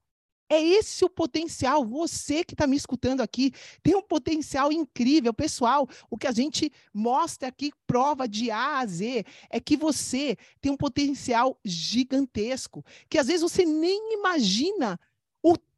É 0.50 0.62
esse 0.62 1.04
o 1.04 1.10
potencial. 1.10 1.86
Você 1.86 2.44
que 2.44 2.54
está 2.54 2.66
me 2.66 2.76
escutando 2.76 3.22
aqui 3.22 3.52
tem 3.84 3.96
um 3.96 4.02
potencial 4.02 4.72
incrível, 4.72 5.34
pessoal. 5.34 5.88
O 6.10 6.18
que 6.18 6.28
a 6.28 6.32
gente 6.32 6.72
mostra 6.94 7.50
aqui, 7.50 7.72
prova 7.86 8.28
de 8.28 8.50
A 8.50 8.80
a 8.80 8.86
Z, 8.86 9.26
é 9.50 9.60
que 9.60 9.76
você 9.76 10.38
tem 10.62 10.72
um 10.72 10.78
potencial 10.78 11.60
gigantesco, 11.66 12.84
que 13.10 13.18
às 13.18 13.28
vezes 13.28 13.42
você 13.42 13.66
nem 13.66 14.14
imagina 14.14 15.00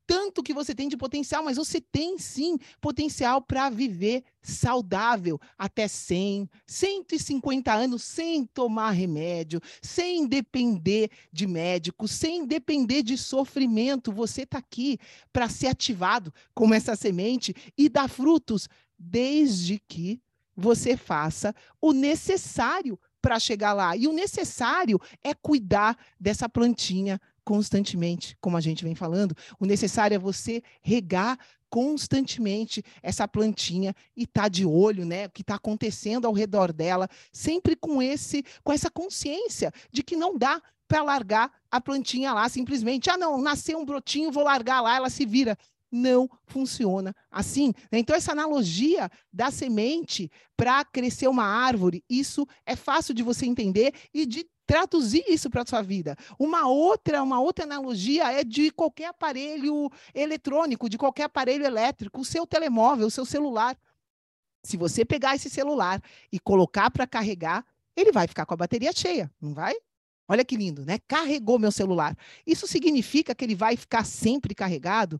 tanto 0.09 0.41
que 0.41 0.55
você 0.55 0.73
tem 0.73 0.89
de 0.89 0.97
potencial, 0.97 1.43
mas 1.43 1.57
você 1.57 1.79
tem 1.79 2.17
sim 2.17 2.57
potencial 2.81 3.43
para 3.43 3.69
viver 3.69 4.23
saudável 4.41 5.39
até 5.55 5.87
100, 5.87 6.49
150 6.65 7.71
anos 7.71 8.01
sem 8.01 8.43
tomar 8.43 8.89
remédio, 8.89 9.61
sem 9.83 10.25
depender 10.25 11.11
de 11.31 11.45
médico, 11.45 12.07
sem 12.07 12.43
depender 12.43 13.03
de 13.03 13.15
sofrimento. 13.19 14.11
Você 14.11 14.41
está 14.41 14.57
aqui 14.57 14.97
para 15.31 15.47
ser 15.47 15.67
ativado 15.67 16.33
como 16.55 16.73
essa 16.73 16.95
semente 16.95 17.53
e 17.77 17.87
dar 17.87 18.09
frutos, 18.09 18.67
desde 18.97 19.77
que 19.87 20.19
você 20.57 20.97
faça 20.97 21.53
o 21.79 21.93
necessário 21.93 22.99
para 23.21 23.37
chegar 23.37 23.73
lá. 23.73 23.95
E 23.95 24.07
o 24.07 24.13
necessário 24.13 24.99
é 25.23 25.35
cuidar 25.35 25.95
dessa 26.19 26.49
plantinha 26.49 27.21
constantemente, 27.49 28.37
como 28.39 28.57
a 28.57 28.61
gente 28.61 28.83
vem 28.83 28.93
falando. 28.93 29.35
O 29.59 29.65
necessário 29.65 30.13
é 30.13 30.19
você 30.19 30.61
regar 30.83 31.35
constantemente 31.67 32.83
essa 33.01 33.27
plantinha 33.27 33.95
e 34.15 34.27
tá 34.27 34.47
de 34.47 34.67
olho, 34.67 35.03
né, 35.03 35.25
o 35.25 35.31
que 35.31 35.41
está 35.41 35.55
acontecendo 35.55 36.27
ao 36.27 36.33
redor 36.33 36.71
dela, 36.71 37.09
sempre 37.31 37.75
com 37.75 38.03
esse 38.03 38.45
com 38.63 38.71
essa 38.71 38.91
consciência 38.91 39.73
de 39.91 40.03
que 40.03 40.15
não 40.15 40.37
dá 40.37 40.61
para 40.87 41.01
largar 41.01 41.51
a 41.71 41.81
plantinha 41.81 42.33
lá 42.33 42.47
simplesmente. 42.47 43.09
Ah, 43.09 43.17
não, 43.17 43.41
nasceu 43.41 43.79
um 43.79 43.85
brotinho, 43.85 44.31
vou 44.31 44.43
largar 44.43 44.81
lá, 44.81 44.97
ela 44.97 45.09
se 45.09 45.25
vira 45.25 45.57
não 45.91 46.29
funciona 46.45 47.15
assim. 47.31 47.73
Né? 47.91 47.99
Então, 47.99 48.15
essa 48.15 48.31
analogia 48.31 49.09
da 49.31 49.51
semente 49.51 50.31
para 50.55 50.83
crescer 50.85 51.27
uma 51.27 51.43
árvore, 51.43 52.03
isso 52.09 52.47
é 52.65 52.75
fácil 52.75 53.13
de 53.13 53.23
você 53.23 53.45
entender 53.45 53.93
e 54.13 54.25
de 54.25 54.47
traduzir 54.65 55.23
isso 55.27 55.49
para 55.49 55.63
a 55.63 55.65
sua 55.65 55.81
vida. 55.81 56.15
Uma 56.37 56.67
outra, 56.67 57.23
uma 57.23 57.41
outra 57.41 57.65
analogia 57.65 58.31
é 58.31 58.43
de 58.43 58.69
qualquer 58.69 59.07
aparelho 59.07 59.89
eletrônico, 60.13 60.87
de 60.87 60.97
qualquer 60.97 61.23
aparelho 61.23 61.65
elétrico, 61.65 62.21
o 62.21 62.25
seu 62.25 62.45
telemóvel, 62.45 63.07
o 63.07 63.11
seu 63.11 63.25
celular. 63.25 63.75
Se 64.63 64.77
você 64.77 65.03
pegar 65.03 65.35
esse 65.35 65.49
celular 65.49 65.99
e 66.31 66.39
colocar 66.39 66.91
para 66.91 67.07
carregar, 67.07 67.65
ele 67.95 68.11
vai 68.11 68.27
ficar 68.27 68.45
com 68.45 68.53
a 68.53 68.57
bateria 68.57 68.91
cheia, 68.93 69.31
não 69.41 69.55
vai? 69.55 69.73
Olha 70.27 70.45
que 70.45 70.55
lindo, 70.55 70.85
né? 70.85 70.99
Carregou 71.07 71.57
meu 71.57 71.71
celular. 71.71 72.15
Isso 72.45 72.67
significa 72.67 73.33
que 73.33 73.43
ele 73.43 73.55
vai 73.55 73.75
ficar 73.75 74.05
sempre 74.05 74.53
carregado? 74.53 75.19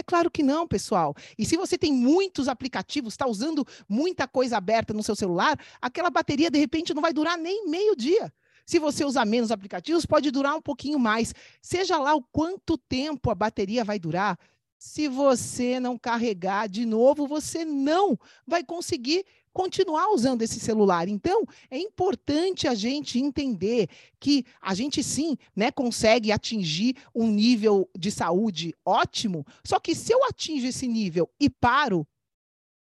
É 0.00 0.02
claro 0.02 0.30
que 0.30 0.42
não, 0.42 0.66
pessoal. 0.66 1.14
E 1.38 1.44
se 1.44 1.58
você 1.58 1.76
tem 1.76 1.92
muitos 1.92 2.48
aplicativos, 2.48 3.12
está 3.12 3.26
usando 3.26 3.66
muita 3.86 4.26
coisa 4.26 4.56
aberta 4.56 4.94
no 4.94 5.02
seu 5.02 5.14
celular, 5.14 5.58
aquela 5.80 6.08
bateria 6.08 6.50
de 6.50 6.58
repente 6.58 6.94
não 6.94 7.02
vai 7.02 7.12
durar 7.12 7.36
nem 7.36 7.68
meio 7.68 7.94
dia. 7.94 8.32
Se 8.64 8.78
você 8.78 9.04
usar 9.04 9.26
menos 9.26 9.50
aplicativos, 9.50 10.06
pode 10.06 10.30
durar 10.30 10.56
um 10.56 10.62
pouquinho 10.62 10.98
mais. 10.98 11.34
Seja 11.60 11.98
lá 11.98 12.14
o 12.14 12.22
quanto 12.22 12.78
tempo 12.78 13.30
a 13.30 13.34
bateria 13.34 13.84
vai 13.84 13.98
durar, 13.98 14.38
se 14.78 15.06
você 15.06 15.78
não 15.78 15.98
carregar 15.98 16.66
de 16.66 16.86
novo, 16.86 17.26
você 17.26 17.62
não 17.62 18.18
vai 18.46 18.64
conseguir 18.64 19.26
continuar 19.52 20.12
usando 20.12 20.42
esse 20.42 20.60
celular. 20.60 21.08
Então, 21.08 21.44
é 21.70 21.78
importante 21.78 22.68
a 22.68 22.74
gente 22.74 23.18
entender 23.18 23.88
que 24.18 24.44
a 24.60 24.74
gente 24.74 25.02
sim, 25.02 25.36
né, 25.54 25.70
consegue 25.70 26.32
atingir 26.32 26.96
um 27.14 27.26
nível 27.26 27.88
de 27.96 28.10
saúde 28.10 28.74
ótimo, 28.84 29.46
só 29.64 29.78
que 29.78 29.94
se 29.94 30.12
eu 30.12 30.24
atingo 30.24 30.66
esse 30.66 30.86
nível 30.86 31.28
e 31.38 31.48
paro, 31.48 32.06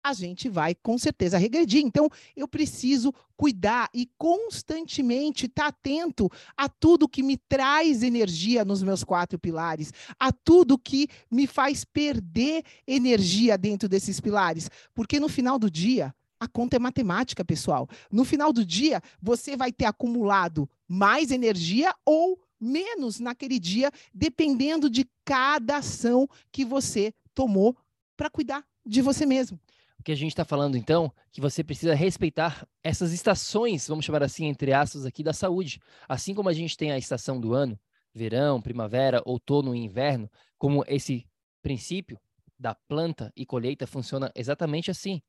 a 0.03 0.13
gente 0.13 0.49
vai 0.49 0.73
com 0.75 0.97
certeza 0.97 1.37
regredir. 1.37 1.83
Então, 1.83 2.09
eu 2.35 2.47
preciso 2.47 3.13
cuidar 3.35 3.89
e 3.93 4.09
constantemente 4.17 5.45
estar 5.45 5.63
tá 5.63 5.67
atento 5.69 6.29
a 6.57 6.67
tudo 6.67 7.07
que 7.07 7.23
me 7.23 7.37
traz 7.37 8.03
energia 8.03 8.65
nos 8.65 8.83
meus 8.83 9.03
quatro 9.03 9.37
pilares, 9.37 9.93
a 10.19 10.31
tudo 10.31 10.77
que 10.77 11.07
me 11.29 11.47
faz 11.47 11.85
perder 11.85 12.63
energia 12.87 13.57
dentro 13.57 13.87
desses 13.87 14.19
pilares, 14.19 14.69
porque 14.93 15.19
no 15.19 15.29
final 15.29 15.57
do 15.57 15.69
dia, 15.69 16.13
a 16.39 16.47
conta 16.47 16.77
é 16.77 16.79
matemática, 16.79 17.43
pessoal. 17.43 17.87
No 18.11 18.23
final 18.23 18.53
do 18.53 18.65
dia, 18.65 19.01
você 19.21 19.57
vai 19.57 19.71
ter 19.71 19.85
acumulado 19.85 20.69
mais 20.87 21.31
energia 21.31 21.93
ou 22.05 22.39
menos 22.59 23.19
naquele 23.19 23.59
dia, 23.59 23.91
dependendo 24.13 24.89
de 24.89 25.07
cada 25.25 25.77
ação 25.77 26.27
que 26.51 26.65
você 26.65 27.13
tomou 27.33 27.75
para 28.15 28.29
cuidar 28.29 28.65
de 28.85 29.01
você 29.01 29.25
mesmo. 29.25 29.59
O 29.97 30.03
que 30.03 30.11
a 30.11 30.15
gente 30.15 30.31
está 30.31 30.45
falando, 30.45 30.77
então, 30.77 31.11
que 31.31 31.41
você 31.41 31.61
precisa 31.63 31.93
respeitar 31.93 32.65
essas 32.81 33.11
estações, 33.11 33.87
vamos 33.87 34.05
chamar 34.05 34.23
assim, 34.23 34.45
entre 34.45 34.71
aspas, 34.73 35.05
aqui 35.05 35.21
da 35.21 35.33
saúde. 35.33 35.79
Assim 36.07 36.33
como 36.33 36.47
a 36.47 36.53
gente 36.53 36.77
tem 36.77 36.91
a 36.91 36.97
estação 36.97 37.39
do 37.39 37.53
ano, 37.53 37.77
verão, 38.13 38.61
primavera, 38.61 39.21
outono 39.25 39.75
e 39.75 39.79
inverno, 39.79 40.29
como 40.57 40.83
esse 40.87 41.27
princípio 41.61 42.17
da 42.57 42.73
planta 42.73 43.31
e 43.35 43.45
colheita 43.45 43.85
funciona 43.85 44.31
exatamente 44.35 44.89
assim. 44.89 45.21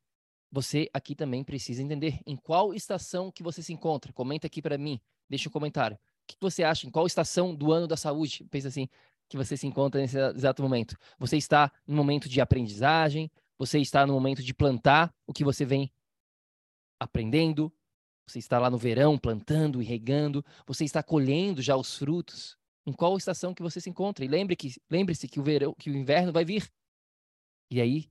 Você 0.53 0.89
aqui 0.93 1.15
também 1.15 1.45
precisa 1.45 1.83
entender 1.83 2.21
em 2.27 2.37
qual 2.37 2.75
estação 2.75 3.31
que 3.31 3.43
você 3.43 3.63
se 3.63 3.73
encontra. 3.73 4.13
Comenta 4.13 4.47
aqui 4.47 4.61
para 4.61 4.77
mim, 4.77 5.01
deixa 5.29 5.49
um 5.49 5.53
comentário. 5.53 5.97
O 5.97 6.01
que 6.27 6.37
você 6.41 6.63
acha? 6.65 6.87
Em 6.87 6.91
qual 6.91 7.07
estação 7.07 7.55
do 7.55 7.73
ano 7.73 7.87
da 7.87 7.97
saúde? 7.97 8.45
Pensa 8.51 8.69
assim, 8.69 8.89
que 9.29 9.37
você 9.37 9.57
se 9.57 9.67
encontra 9.67 10.01
nesse 10.01 10.19
exato 10.19 10.61
momento. 10.61 10.97
Você 11.19 11.37
está 11.37 11.73
no 11.87 11.97
momento 11.97 12.29
de 12.29 12.41
aprendizagem, 12.41 13.31
você 13.57 13.79
está 13.79 14.05
no 14.05 14.13
momento 14.13 14.43
de 14.43 14.53
plantar 14.53 15.15
o 15.25 15.33
que 15.33 15.45
você 15.45 15.65
vem 15.65 15.91
aprendendo. 16.99 17.73
Você 18.27 18.39
está 18.39 18.59
lá 18.59 18.69
no 18.69 18.79
verão 18.79 19.17
plantando 19.17 19.81
e 19.81 19.85
regando. 19.85 20.45
Você 20.67 20.85
está 20.85 21.03
colhendo 21.03 21.63
já 21.63 21.77
os 21.77 21.97
frutos. 21.97 22.57
Em 22.87 22.93
qual 22.93 23.17
estação 23.17 23.55
que 23.55 23.63
você 23.63 23.81
se 23.81 23.89
encontra? 23.89 24.25
E 24.25 24.29
lembre 24.29 24.57
que 24.57 24.75
lembre-se 24.91 25.29
que 25.29 25.39
o 25.39 25.43
verão, 25.43 25.75
que 25.75 25.91
o 25.91 25.97
inverno 25.97 26.33
vai 26.33 26.45
vir. 26.45 26.69
E 27.71 27.81
aí 27.81 28.11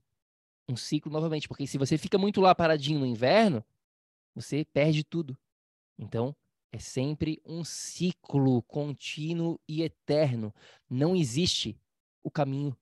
um 0.70 0.76
ciclo 0.76 1.10
novamente, 1.10 1.48
porque 1.48 1.66
se 1.66 1.78
você 1.78 1.98
fica 1.98 2.16
muito 2.16 2.40
lá 2.40 2.54
paradinho 2.54 3.00
no 3.00 3.06
inverno, 3.06 3.64
você 4.34 4.64
perde 4.64 5.04
tudo. 5.04 5.36
Então, 5.98 6.34
é 6.72 6.78
sempre 6.78 7.40
um 7.44 7.64
ciclo 7.64 8.62
contínuo 8.62 9.60
e 9.68 9.82
eterno. 9.82 10.54
Não 10.88 11.16
existe 11.16 11.76
o 12.22 12.30
caminho 12.30 12.76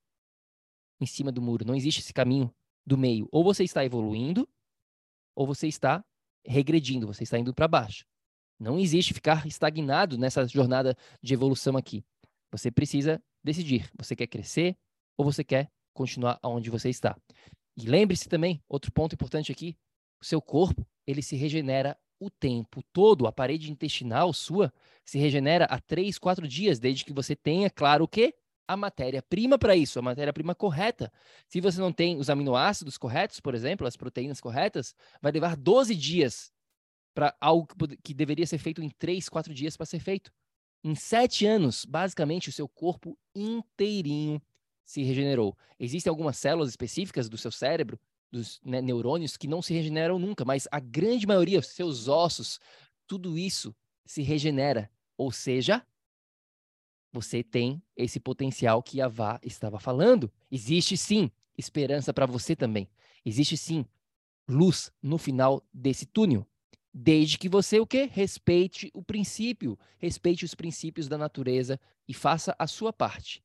em 1.01 1.07
cima 1.07 1.33
do 1.33 1.41
muro, 1.41 1.65
não 1.65 1.75
existe 1.75 2.01
esse 2.01 2.13
caminho 2.13 2.55
do 2.87 2.99
meio. 2.99 3.29
Ou 3.31 3.43
você 3.43 3.65
está 3.65 3.85
evoluindo, 3.85 4.49
ou 5.35 5.47
você 5.47 5.69
está 5.69 6.05
regredindo, 6.45 7.07
você 7.07 7.23
está 7.23 7.39
indo 7.39 7.55
para 7.55 7.69
baixo. 7.69 8.05
Não 8.59 8.79
existe 8.79 9.15
ficar 9.15 9.47
estagnado 9.47 10.19
nessa 10.19 10.47
jornada 10.47 10.97
de 11.23 11.33
evolução 11.33 11.77
aqui. 11.77 12.05
Você 12.51 12.71
precisa 12.71 13.23
decidir, 13.45 13.91
você 13.97 14.17
quer 14.17 14.27
crescer 14.27 14.77
ou 15.17 15.25
você 15.25 15.45
quer 15.45 15.71
continuar 15.95 16.39
aonde 16.43 16.71
você 16.71 16.91
está. 16.91 17.17
E 17.81 17.87
lembre-se 17.87 18.29
também, 18.29 18.61
outro 18.69 18.91
ponto 18.91 19.15
importante 19.15 19.53
aqui, 19.53 19.77
o 20.21 20.25
seu 20.25 20.43
corpo, 20.43 20.85
ele 21.07 21.23
se 21.23 21.37
regenera 21.37 21.97
o 22.19 22.29
tempo 22.29 22.83
todo. 22.93 23.25
A 23.25 23.33
parede 23.33 23.71
intestinal 23.71 24.33
sua 24.33 24.73
se 25.05 25.17
regenera 25.17 25.65
a 25.67 25.81
três, 25.81 26.19
quatro 26.19 26.49
dias, 26.49 26.81
desde 26.81 27.05
que 27.05 27.13
você 27.13 27.37
tenha, 27.37 27.71
claro, 27.71 28.05
o 28.05 28.09
quê? 28.09 28.35
a 28.69 28.77
matéria-prima 28.77 29.59
para 29.59 29.75
isso, 29.75 29.99
a 29.99 30.03
matéria-prima 30.03 30.55
correta. 30.55 31.11
Se 31.49 31.59
você 31.59 31.81
não 31.81 31.91
tem 31.91 32.19
os 32.19 32.29
aminoácidos 32.29 32.99
corretos, 32.99 33.41
por 33.41 33.55
exemplo, 33.55 33.87
as 33.87 33.97
proteínas 33.97 34.43
corretas, 34.43 34.95
vai 35.23 35.33
levar 35.33 35.57
12 35.57 35.95
dias 35.95 36.53
para 37.15 37.35
algo 37.41 37.67
que 38.05 38.13
deveria 38.13 38.47
ser 38.47 38.59
feito 38.59 38.83
em 38.83 38.91
3, 38.91 39.27
4 39.31 39.55
dias 39.55 39.75
para 39.75 39.87
ser 39.87 40.01
feito. 40.01 40.31
Em 40.85 40.95
7 40.95 41.47
anos, 41.47 41.87
basicamente, 41.87 42.51
o 42.51 42.53
seu 42.53 42.69
corpo 42.69 43.19
inteirinho 43.35 44.41
se 44.89 45.03
regenerou. 45.03 45.55
Existem 45.79 46.09
algumas 46.09 46.39
células 46.39 46.71
específicas 46.71 47.29
do 47.29 47.37
seu 47.37 47.53
cérebro, 47.53 48.01
dos 48.33 48.59
né, 48.65 48.81
neurônios, 48.81 49.37
que 49.37 49.47
não 49.47 49.61
se 49.61 49.75
regeneram 49.75 50.19
nunca, 50.19 50.47
mas 50.47 50.67
a 50.73 50.81
grande 50.81 51.27
maioria, 51.27 51.61
seus 51.61 52.09
ossos, 52.09 52.59
tudo 53.07 53.37
isso 53.37 53.77
se 54.07 54.23
regenera. 54.23 54.91
Ou 55.15 55.31
seja, 55.31 55.87
você 57.13 57.43
tem 57.43 57.83
esse 57.95 58.19
potencial 58.19 58.83
que 58.83 59.03
a 59.03 59.09
Vá 59.09 59.39
estava 59.43 59.79
falando. 59.79 60.33
Existe 60.51 60.97
sim 60.97 61.31
esperança 61.59 62.15
para 62.15 62.25
você 62.25 62.57
também. 62.57 62.89
Existe 63.27 63.59
sim 63.59 63.85
luz 64.49 64.91
no 65.03 65.19
final 65.19 65.63
desse 65.71 66.07
túnel. 66.07 66.47
Desde 66.95 67.37
que 67.37 67.51
você 67.51 67.79
o 67.79 67.87
quê? 67.87 68.09
Respeite 68.11 68.91
o 68.95 69.03
princípio, 69.03 69.79
respeite 69.99 70.47
os 70.47 70.55
princípios 70.55 71.09
da 71.09 71.19
natureza 71.19 71.79
e 72.09 72.15
faça 72.15 72.57
a 72.59 72.67
sua 72.67 72.91
parte. 72.91 73.43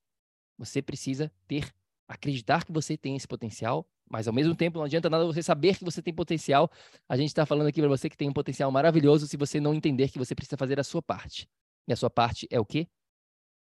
Você 0.57 0.81
precisa 0.81 1.31
ter, 1.47 1.73
acreditar 2.07 2.65
que 2.65 2.71
você 2.71 2.97
tem 2.97 3.15
esse 3.15 3.27
potencial, 3.27 3.85
mas 4.09 4.27
ao 4.27 4.33
mesmo 4.33 4.55
tempo 4.55 4.77
não 4.77 4.85
adianta 4.85 5.09
nada 5.09 5.25
você 5.25 5.41
saber 5.41 5.77
que 5.77 5.83
você 5.83 6.01
tem 6.01 6.13
potencial. 6.13 6.69
A 7.07 7.17
gente 7.17 7.29
está 7.29 7.45
falando 7.45 7.67
aqui 7.67 7.81
para 7.81 7.89
você 7.89 8.09
que 8.09 8.17
tem 8.17 8.29
um 8.29 8.33
potencial 8.33 8.71
maravilhoso 8.71 9.27
se 9.27 9.37
você 9.37 9.59
não 9.59 9.73
entender 9.73 10.09
que 10.09 10.19
você 10.19 10.35
precisa 10.35 10.57
fazer 10.57 10.79
a 10.79 10.83
sua 10.83 11.01
parte. 11.01 11.47
E 11.87 11.93
a 11.93 11.95
sua 11.95 12.09
parte 12.09 12.47
é 12.49 12.59
o 12.59 12.65
quê? 12.65 12.87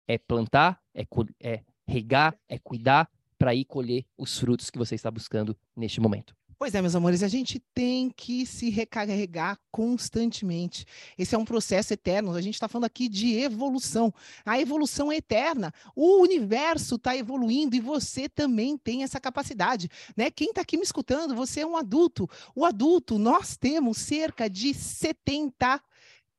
é 0.08 0.18
plantar, 0.18 0.82
é, 0.96 1.06
é 1.42 1.64
regar, 1.86 2.36
é 2.48 2.58
cuidar 2.58 3.10
para 3.38 3.54
ir 3.54 3.66
colher 3.66 4.06
os 4.18 4.40
frutos 4.40 4.70
que 4.70 4.78
você 4.78 4.96
está 4.96 5.12
buscando 5.12 5.56
neste 5.76 6.00
momento. 6.00 6.36
Pois 6.60 6.74
é, 6.74 6.82
meus 6.82 6.96
amores, 6.96 7.22
a 7.22 7.28
gente 7.28 7.60
tem 7.72 8.10
que 8.10 8.44
se 8.44 8.72
recarregar 8.72 9.60
constantemente. 9.72 10.88
Esse 11.16 11.36
é 11.36 11.38
um 11.38 11.46
processo 11.46 11.94
eterno. 11.94 12.34
A 12.34 12.42
gente 12.42 12.56
está 12.56 12.68
falando 12.68 12.86
aqui 12.86 13.08
de 13.08 13.36
evolução. 13.36 14.12
A 14.44 14.60
evolução 14.60 15.12
é 15.12 15.18
eterna. 15.18 15.72
O 15.96 16.20
universo 16.20 16.96
está 16.96 17.16
evoluindo 17.16 17.76
e 17.76 17.80
você 17.80 18.28
também 18.28 18.76
tem 18.76 19.04
essa 19.04 19.20
capacidade. 19.20 19.88
Né? 20.16 20.32
Quem 20.32 20.50
está 20.50 20.62
aqui 20.62 20.78
me 20.78 20.84
escutando, 20.84 21.36
você 21.36 21.60
é 21.60 21.68
um 21.68 21.78
adulto. 21.78 22.28
O 22.56 22.66
adulto, 22.66 23.20
nós 23.20 23.56
temos 23.56 24.00
cerca 24.00 24.50
de 24.50 24.74
70 24.74 25.80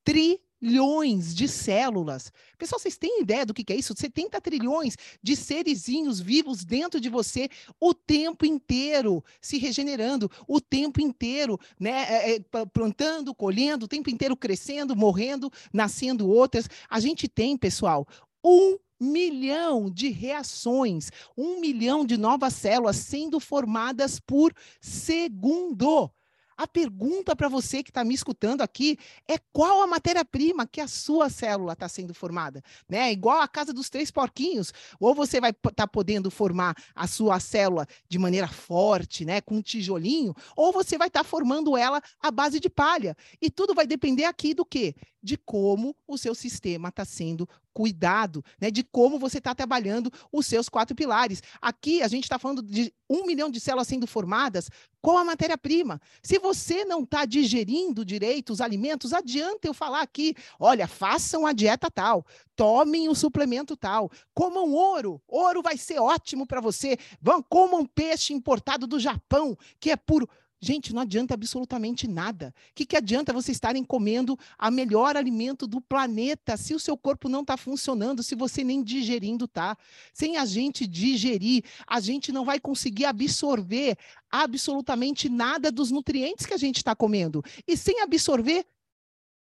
trilhões 0.03 0.48
trilhões 0.61 1.35
de 1.35 1.49
células. 1.49 2.33
Pessoal, 2.59 2.79
vocês 2.79 2.97
têm 2.97 3.23
ideia 3.23 3.47
do 3.47 3.55
que 3.55 3.73
é 3.73 3.77
isso? 3.77 3.94
70 3.97 4.40
trilhões 4.40 4.97
de 5.23 5.37
serizinhos 5.37 6.21
vivos 6.21 6.64
dentro 6.64 7.01
de 7.01 7.09
você 7.09 7.49
o 7.81 7.94
tempo 7.94 8.44
inteiro, 8.44 9.25
se 9.40 9.59
regenerando, 9.59 10.31
o 10.47 10.61
tempo 10.61 11.01
inteiro, 11.01 11.59
né? 11.79 12.05
É, 12.09 12.37
é, 12.37 12.40
plantando, 12.73 13.35
colhendo, 13.35 13.85
o 13.85 13.88
tempo 13.88 14.11
inteiro 14.11 14.37
crescendo, 14.37 14.97
morrendo, 14.97 15.51
nascendo 15.73 16.29
outras. 16.29 16.68
A 16.88 17.01
gente 17.01 17.29
tem, 17.29 17.57
pessoal, 17.57 18.07
um 18.44 18.79
milhão 19.01 19.88
de 19.88 20.09
reações, 20.09 21.11
um 21.37 21.61
milhão 21.61 22.05
de 22.05 22.16
novas 22.16 22.55
células 22.55 22.97
sendo 22.97 23.38
formadas 23.38 24.18
por 24.18 24.53
segundo. 24.81 26.11
A 26.59 26.66
pergunta 26.66 27.37
para 27.37 27.49
você 27.49 27.85
que 27.85 27.90
está 27.90 28.03
me 28.03 28.12
escutando 28.12 28.62
aqui 28.62 28.99
é 29.29 29.38
qual 29.53 29.81
a 29.81 29.87
matéria-prima 29.87 30.66
que 30.66 30.81
a 30.81 30.88
sua 30.88 31.31
célula 31.31 31.75
está 31.75 31.88
sendo 31.88 32.12
formada? 32.12 32.61
Né? 32.88 33.12
Igual 33.12 33.40
a 33.40 33.47
casa 33.47 33.73
dos 33.73 33.88
três 33.88 34.11
porquinhos. 34.11 34.73
Ou 34.99 35.14
você 35.14 35.40
vai 35.40 35.51
estar 35.51 35.71
tá 35.71 35.87
podendo 35.87 36.33
formar 36.33 36.75
a 36.97 37.07
sua 37.07 37.38
célula 37.38 37.87
de 38.09 38.18
maneira 38.18 38.49
forte, 38.49 39.25
né? 39.25 39.40
com 39.40 39.59
um 39.59 39.62
tijolinho, 39.62 40.35
ou 40.57 40.73
você 40.73 40.99
vai 40.99 41.07
estar 41.07 41.23
tá 41.23 41.25
formando 41.25 41.77
ela 41.77 42.03
à 42.21 42.29
base 42.29 42.59
de 42.59 42.68
palha. 42.68 43.16
E 43.40 43.49
tudo 43.49 43.73
vai 43.73 43.87
depender 43.87 44.25
aqui 44.25 44.53
do 44.53 44.64
quê? 44.64 44.97
De 45.23 45.37
como 45.37 45.94
o 46.09 46.18
seu 46.18 46.35
sistema 46.35 46.88
está 46.88 47.05
sendo 47.05 47.49
cuidado, 47.79 48.45
né? 48.61 48.73
De 48.73 48.83
como 48.83 49.21
você 49.21 49.38
está 49.38 49.55
trabalhando 49.55 50.12
os 50.33 50.47
seus 50.47 50.69
quatro 50.69 50.97
pilares. 50.97 51.41
Aqui 51.62 52.03
a 52.03 52.09
gente 52.09 52.25
está 52.25 52.37
falando 52.37 52.61
de 52.61 52.93
um 53.09 53.25
milhão 53.25 53.49
de 53.49 53.61
células 53.61 53.87
sendo 53.87 54.05
formadas 54.05 54.69
com 55.01 55.17
a 55.17 55.23
matéria-prima. 55.23 56.01
Se 56.21 56.41
você 56.41 56.85
não 56.85 57.05
está 57.05 57.25
digerindo 57.25 58.05
direito 58.05 58.53
os 58.53 58.61
alimentos, 58.61 59.12
adianta 59.12 59.69
eu 59.69 59.73
falar 59.73 60.03
aqui: 60.03 60.35
olha, 60.59 60.88
façam 60.88 61.47
a 61.47 61.53
dieta 61.53 61.88
tal, 61.88 62.27
tomem 62.57 63.09
o 63.09 63.14
suplemento 63.14 63.77
tal, 63.77 64.11
comam 64.35 64.73
ouro, 64.73 65.23
ouro 65.29 65.62
vai 65.62 65.79
ser 65.79 66.01
ótimo 66.01 66.49
para 66.49 66.61
você. 66.61 66.99
Vão, 67.23 67.41
comam 67.41 67.87
peixe 67.87 68.35
importado 68.35 68.88
do 68.88 68.99
Japão, 68.99 69.57
que 69.79 69.93
é 69.93 69.97
puro 69.97 70.29
Gente, 70.61 70.92
não 70.92 71.03
adianta 71.03 71.35
absolutamente 71.35 72.09
nada. 72.09 72.53
O 72.71 72.75
que, 72.75 72.85
que 72.85 72.97
adianta 72.97 73.33
você 73.33 73.53
estarem 73.53 73.85
comendo 73.85 74.37
a 74.59 74.71
melhor 74.71 75.16
alimento 75.16 75.68
do 75.68 75.81
planeta 75.81 76.57
se 76.57 76.75
o 76.75 76.81
seu 76.81 76.97
corpo 76.97 77.29
não 77.29 77.42
está 77.42 77.57
funcionando, 77.57 78.25
se 78.25 78.35
você 78.35 78.64
nem 78.64 78.83
digerindo 78.83 79.47
tá? 79.47 79.77
Sem 80.12 80.37
a 80.37 80.44
gente 80.44 80.85
digerir, 80.85 81.62
a 81.87 82.01
gente 82.01 82.33
não 82.33 82.44
vai 82.44 82.59
conseguir 82.59 83.05
absorver 83.05 83.97
absolutamente 84.31 85.29
nada 85.29 85.71
dos 85.71 85.92
nutrientes 85.92 86.44
que 86.44 86.55
a 86.55 86.59
gente 86.59 86.79
está 86.79 86.94
comendo. 86.94 87.42
E 87.66 87.77
sem 87.77 88.01
absorver, 88.01 88.66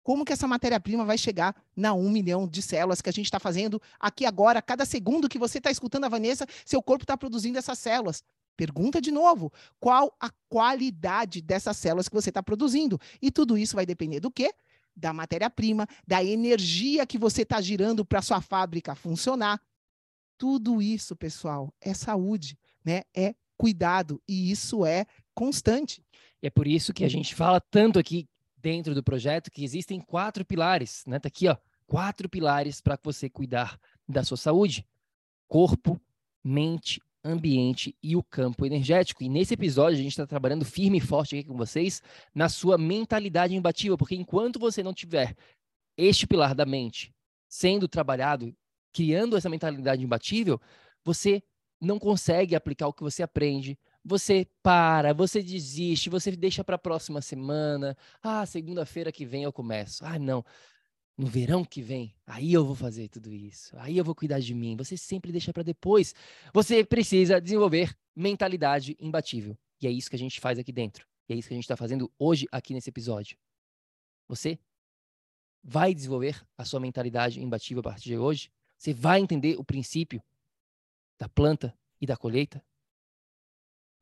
como 0.02 0.24
que 0.24 0.32
essa 0.32 0.48
matéria-prima 0.48 1.04
vai 1.04 1.16
chegar 1.16 1.54
na 1.76 1.94
um 1.94 2.10
milhão 2.10 2.46
de 2.46 2.60
células 2.60 3.00
que 3.00 3.08
a 3.08 3.12
gente 3.12 3.26
está 3.26 3.38
fazendo 3.38 3.80
aqui 4.00 4.26
agora? 4.26 4.60
Cada 4.60 4.84
segundo 4.84 5.28
que 5.28 5.38
você 5.38 5.58
está 5.58 5.70
escutando 5.70 6.04
a 6.04 6.08
Vanessa, 6.08 6.44
seu 6.66 6.82
corpo 6.82 7.04
está 7.04 7.16
produzindo 7.16 7.56
essas 7.56 7.78
células. 7.78 8.22
Pergunta 8.56 9.00
de 9.00 9.10
novo: 9.10 9.52
qual 9.80 10.14
a 10.20 10.30
qualidade 10.48 11.40
dessas 11.40 11.76
células 11.76 12.08
que 12.08 12.14
você 12.14 12.30
está 12.30 12.42
produzindo? 12.42 12.98
E 13.20 13.30
tudo 13.30 13.58
isso 13.58 13.76
vai 13.76 13.86
depender 13.86 14.20
do 14.20 14.30
quê? 14.30 14.52
Da 14.96 15.12
matéria-prima, 15.12 15.86
da 16.06 16.22
energia 16.22 17.06
que 17.06 17.18
você 17.18 17.42
está 17.42 17.60
girando 17.60 18.04
para 18.04 18.22
sua 18.22 18.40
fábrica 18.40 18.94
funcionar. 18.94 19.60
Tudo 20.38 20.80
isso, 20.80 21.16
pessoal, 21.16 21.72
é 21.80 21.94
saúde, 21.94 22.58
né? 22.84 23.02
É 23.14 23.34
cuidado 23.56 24.20
e 24.28 24.50
isso 24.50 24.84
é 24.84 25.06
constante. 25.34 26.04
E 26.42 26.46
é 26.46 26.50
por 26.50 26.66
isso 26.66 26.92
que 26.92 27.04
a 27.04 27.08
gente 27.08 27.34
fala 27.34 27.60
tanto 27.60 27.98
aqui 27.98 28.28
dentro 28.56 28.94
do 28.94 29.02
projeto 29.02 29.50
que 29.50 29.64
existem 29.64 30.00
quatro 30.00 30.44
pilares, 30.44 31.04
né? 31.06 31.18
Tá 31.18 31.28
aqui, 31.28 31.48
ó, 31.48 31.56
quatro 31.86 32.28
pilares 32.28 32.80
para 32.80 32.98
você 33.02 33.28
cuidar 33.28 33.78
da 34.08 34.22
sua 34.22 34.36
saúde: 34.36 34.86
corpo, 35.48 36.00
mente, 36.42 37.00
ambiente 37.24 37.96
e 38.02 38.14
o 38.14 38.22
campo 38.22 38.66
energético. 38.66 39.22
E 39.22 39.28
nesse 39.28 39.54
episódio 39.54 39.98
a 39.98 40.02
gente 40.02 40.12
está 40.12 40.26
trabalhando 40.26 40.64
firme 40.64 40.98
e 40.98 41.00
forte 41.00 41.36
aqui 41.36 41.48
com 41.48 41.56
vocês 41.56 42.02
na 42.34 42.48
sua 42.48 42.76
mentalidade 42.76 43.54
imbatível, 43.54 43.96
porque 43.96 44.14
enquanto 44.14 44.58
você 44.58 44.82
não 44.82 44.92
tiver 44.92 45.34
este 45.96 46.26
pilar 46.26 46.54
da 46.54 46.66
mente 46.66 47.12
sendo 47.48 47.88
trabalhado, 47.88 48.54
criando 48.92 49.36
essa 49.36 49.48
mentalidade 49.48 50.04
imbatível, 50.04 50.60
você 51.04 51.42
não 51.80 51.98
consegue 51.98 52.54
aplicar 52.54 52.88
o 52.88 52.92
que 52.92 53.02
você 53.02 53.22
aprende. 53.22 53.78
Você 54.04 54.46
para, 54.62 55.14
você 55.14 55.42
desiste, 55.42 56.10
você 56.10 56.32
deixa 56.32 56.62
para 56.62 56.76
a 56.76 56.78
próxima 56.78 57.22
semana. 57.22 57.96
Ah, 58.22 58.44
segunda-feira 58.44 59.10
que 59.10 59.24
vem 59.24 59.44
eu 59.44 59.52
começo. 59.52 60.04
Ah, 60.04 60.18
não 60.18 60.44
no 61.16 61.26
verão 61.26 61.64
que 61.64 61.80
vem, 61.80 62.12
aí 62.26 62.52
eu 62.52 62.64
vou 62.64 62.74
fazer 62.74 63.08
tudo 63.08 63.32
isso, 63.32 63.76
aí 63.78 63.96
eu 63.96 64.04
vou 64.04 64.14
cuidar 64.14 64.40
de 64.40 64.52
mim. 64.52 64.76
Você 64.76 64.96
sempre 64.96 65.30
deixa 65.30 65.52
para 65.52 65.62
depois. 65.62 66.14
Você 66.52 66.84
precisa 66.84 67.40
desenvolver 67.40 67.96
mentalidade 68.14 68.96
imbatível. 69.00 69.56
E 69.80 69.86
é 69.86 69.90
isso 69.90 70.10
que 70.10 70.16
a 70.16 70.18
gente 70.18 70.40
faz 70.40 70.58
aqui 70.58 70.72
dentro. 70.72 71.06
E 71.28 71.32
é 71.32 71.36
isso 71.36 71.48
que 71.48 71.54
a 71.54 71.56
gente 71.56 71.64
está 71.64 71.76
fazendo 71.76 72.10
hoje 72.18 72.46
aqui 72.50 72.74
nesse 72.74 72.90
episódio. 72.90 73.36
Você 74.28 74.58
vai 75.62 75.94
desenvolver 75.94 76.44
a 76.58 76.64
sua 76.64 76.80
mentalidade 76.80 77.40
imbatível 77.40 77.80
a 77.80 77.84
partir 77.84 78.10
de 78.10 78.18
hoje? 78.18 78.50
Você 78.76 78.92
vai 78.92 79.20
entender 79.20 79.56
o 79.56 79.64
princípio 79.64 80.22
da 81.18 81.28
planta 81.28 81.76
e 82.00 82.06
da 82.06 82.16
colheita? 82.16 82.62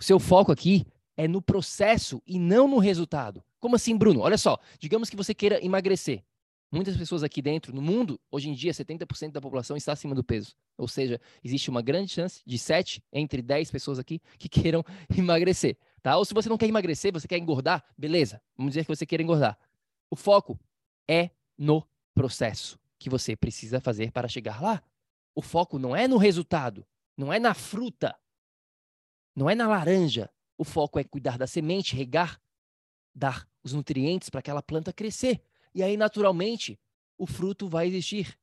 O 0.00 0.02
seu 0.02 0.18
foco 0.18 0.50
aqui 0.50 0.86
é 1.16 1.28
no 1.28 1.42
processo 1.42 2.22
e 2.26 2.38
não 2.38 2.66
no 2.66 2.78
resultado. 2.78 3.44
Como 3.60 3.76
assim, 3.76 3.96
Bruno? 3.96 4.20
Olha 4.20 4.38
só, 4.38 4.58
digamos 4.78 5.08
que 5.10 5.16
você 5.16 5.34
queira 5.34 5.64
emagrecer. 5.64 6.24
Muitas 6.72 6.96
pessoas 6.96 7.22
aqui 7.22 7.42
dentro, 7.42 7.74
no 7.74 7.82
mundo, 7.82 8.18
hoje 8.30 8.48
em 8.48 8.54
dia, 8.54 8.72
70% 8.72 9.32
da 9.32 9.42
população 9.42 9.76
está 9.76 9.92
acima 9.92 10.14
do 10.14 10.24
peso. 10.24 10.56
Ou 10.78 10.88
seja, 10.88 11.20
existe 11.44 11.68
uma 11.68 11.82
grande 11.82 12.10
chance 12.10 12.40
de 12.46 12.58
7 12.58 13.04
entre 13.12 13.42
10 13.42 13.70
pessoas 13.70 13.98
aqui 13.98 14.22
que 14.38 14.48
queiram 14.48 14.82
emagrecer. 15.14 15.76
Tá? 16.02 16.16
Ou 16.16 16.24
se 16.24 16.32
você 16.32 16.48
não 16.48 16.56
quer 16.56 16.66
emagrecer, 16.66 17.12
você 17.12 17.28
quer 17.28 17.36
engordar, 17.36 17.84
beleza. 17.96 18.40
Vamos 18.56 18.72
dizer 18.72 18.86
que 18.86 18.96
você 18.96 19.04
quer 19.04 19.20
engordar. 19.20 19.58
O 20.10 20.16
foco 20.16 20.58
é 21.06 21.30
no 21.58 21.86
processo 22.14 22.80
que 22.98 23.10
você 23.10 23.36
precisa 23.36 23.78
fazer 23.78 24.10
para 24.10 24.26
chegar 24.26 24.62
lá. 24.62 24.82
O 25.34 25.42
foco 25.42 25.78
não 25.78 25.94
é 25.94 26.08
no 26.08 26.16
resultado, 26.16 26.86
não 27.14 27.30
é 27.30 27.38
na 27.38 27.52
fruta, 27.52 28.16
não 29.36 29.48
é 29.48 29.54
na 29.54 29.68
laranja. 29.68 30.30
O 30.56 30.64
foco 30.64 30.98
é 30.98 31.04
cuidar 31.04 31.36
da 31.36 31.46
semente, 31.46 31.94
regar, 31.94 32.40
dar 33.14 33.46
os 33.62 33.74
nutrientes 33.74 34.30
para 34.30 34.40
aquela 34.40 34.62
planta 34.62 34.90
crescer. 34.90 35.42
E 35.74 35.82
aí, 35.82 35.96
naturalmente, 35.96 36.78
o 37.18 37.26
fruto 37.26 37.68
vai 37.68 37.86
existir. 37.86 38.38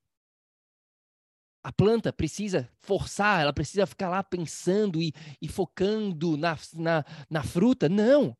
A 1.63 1.71
planta 1.71 2.13
precisa 2.13 2.69
forçar, 2.79 3.41
ela 3.41 3.53
precisa 3.53 3.85
ficar 3.85 4.09
lá 4.09 4.23
pensando 4.23 5.01
e, 5.01 5.13
e 5.41 5.47
focando 5.47 6.37
na, 6.37 6.57
na, 6.73 7.05
na 7.29 7.43
fruta. 7.43 7.89
Não! 7.89 8.35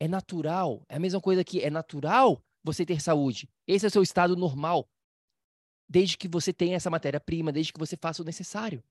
É 0.00 0.06
natural. 0.06 0.84
É 0.88 0.96
a 0.96 1.00
mesma 1.00 1.20
coisa 1.20 1.44
que 1.44 1.60
é 1.60 1.70
natural 1.70 2.42
você 2.62 2.84
ter 2.84 3.00
saúde. 3.00 3.48
Esse 3.66 3.86
é 3.86 3.88
o 3.88 3.90
seu 3.90 4.02
estado 4.02 4.36
normal. 4.36 4.88
Desde 5.88 6.18
que 6.18 6.28
você 6.28 6.52
tenha 6.52 6.76
essa 6.76 6.90
matéria-prima, 6.90 7.52
desde 7.52 7.72
que 7.72 7.78
você 7.78 7.96
faça 7.96 8.22
o 8.22 8.24
necessário. 8.24 8.82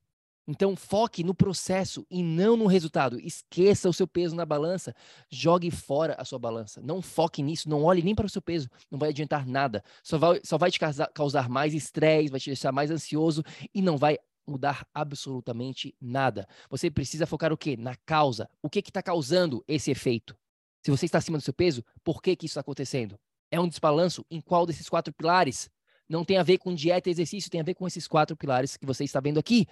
Então, 0.48 0.76
foque 0.76 1.24
no 1.24 1.34
processo 1.34 2.06
e 2.10 2.22
não 2.22 2.56
no 2.56 2.68
resultado. 2.68 3.20
Esqueça 3.20 3.90
o 3.90 3.94
seu 3.94 4.08
peso 4.08 4.36
na 4.36 4.46
balança. 4.46 4.96
Jogue 5.30 5.72
fora 5.72 6.16
a 6.20 6.26
sua 6.26 6.38
balança. 6.38 6.82
Não 6.82 7.02
foque 7.02 7.42
nisso. 7.42 7.68
Não 7.68 7.84
olhe 7.84 8.04
nem 8.04 8.14
para 8.14 8.28
o 8.28 8.30
seu 8.30 8.42
peso. 8.42 8.70
Não 8.92 9.00
vai 9.00 9.10
adiantar 9.10 9.46
nada. 9.46 9.84
Só 10.04 10.18
vai, 10.18 10.40
só 10.44 10.58
vai 10.58 10.70
te 10.70 10.80
causar, 10.80 11.08
causar 11.08 11.50
mais 11.50 11.74
estresse, 11.74 12.30
vai 12.30 12.40
te 12.40 12.50
deixar 12.50 12.72
mais 12.72 12.92
ansioso 12.92 13.44
e 13.74 13.82
não 13.82 13.98
vai 13.98 14.20
mudar 14.48 14.88
absolutamente 14.94 15.96
nada. 16.00 16.48
Você 16.70 16.92
precisa 16.92 17.26
focar 17.26 17.52
o 17.52 17.58
quê? 17.58 17.76
Na 17.76 17.96
causa. 17.96 18.48
O 18.62 18.70
que 18.70 18.80
está 18.80 19.02
causando 19.02 19.64
esse 19.68 19.90
efeito? 19.90 20.38
Se 20.86 20.92
você 20.92 21.06
está 21.06 21.18
acima 21.18 21.40
do 21.40 21.44
seu 21.44 21.54
peso, 21.54 21.84
por 22.04 22.22
que, 22.22 22.36
que 22.36 22.46
isso 22.46 22.52
está 22.54 22.62
acontecendo? 22.62 23.20
É 23.50 23.60
um 23.60 23.68
desbalanço 23.68 24.24
em 24.30 24.40
qual 24.40 24.68
desses 24.68 24.88
quatro 24.88 25.12
pilares? 25.12 25.70
Não 26.08 26.24
tem 26.24 26.38
a 26.38 26.44
ver 26.44 26.60
com 26.60 26.76
dieta 26.76 27.10
e 27.10 27.12
exercício, 27.12 27.50
tem 27.50 27.60
a 27.60 27.64
ver 27.64 27.74
com 27.74 27.88
esses 27.88 28.08
quatro 28.08 28.38
pilares 28.38 28.78
que 28.78 28.86
você 28.86 29.04
está 29.04 29.20
vendo 29.20 29.40
aqui. 29.40 29.66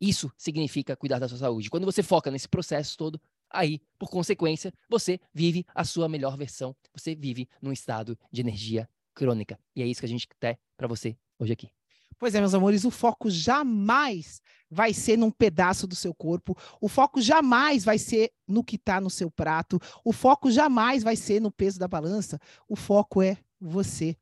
Isso 0.00 0.30
significa 0.36 0.96
cuidar 0.96 1.18
da 1.18 1.28
sua 1.28 1.38
saúde. 1.38 1.70
Quando 1.70 1.84
você 1.84 2.02
foca 2.02 2.30
nesse 2.30 2.48
processo 2.48 2.96
todo, 2.96 3.20
aí, 3.50 3.80
por 3.98 4.10
consequência, 4.10 4.72
você 4.88 5.18
vive 5.32 5.64
a 5.74 5.84
sua 5.84 6.08
melhor 6.08 6.36
versão. 6.36 6.74
Você 6.92 7.14
vive 7.14 7.48
num 7.60 7.72
estado 7.72 8.18
de 8.30 8.40
energia 8.40 8.88
crônica. 9.14 9.58
E 9.74 9.82
é 9.82 9.86
isso 9.86 10.00
que 10.00 10.06
a 10.06 10.08
gente 10.08 10.28
quer 10.38 10.58
para 10.76 10.86
você 10.86 11.16
hoje 11.38 11.52
aqui. 11.52 11.70
Pois 12.18 12.34
é, 12.34 12.40
meus 12.40 12.54
amores, 12.54 12.84
o 12.84 12.90
foco 12.90 13.28
jamais 13.28 14.40
vai 14.70 14.94
ser 14.94 15.18
num 15.18 15.30
pedaço 15.30 15.86
do 15.86 15.94
seu 15.94 16.14
corpo, 16.14 16.56
o 16.80 16.88
foco 16.88 17.20
jamais 17.20 17.84
vai 17.84 17.98
ser 17.98 18.32
no 18.48 18.64
que 18.64 18.76
está 18.76 19.00
no 19.00 19.10
seu 19.10 19.30
prato, 19.30 19.78
o 20.02 20.12
foco 20.14 20.50
jamais 20.50 21.02
vai 21.02 21.14
ser 21.14 21.40
no 21.40 21.50
peso 21.50 21.78
da 21.78 21.86
balança, 21.86 22.40
o 22.66 22.74
foco 22.74 23.20
é 23.20 23.36
você. 23.60 24.16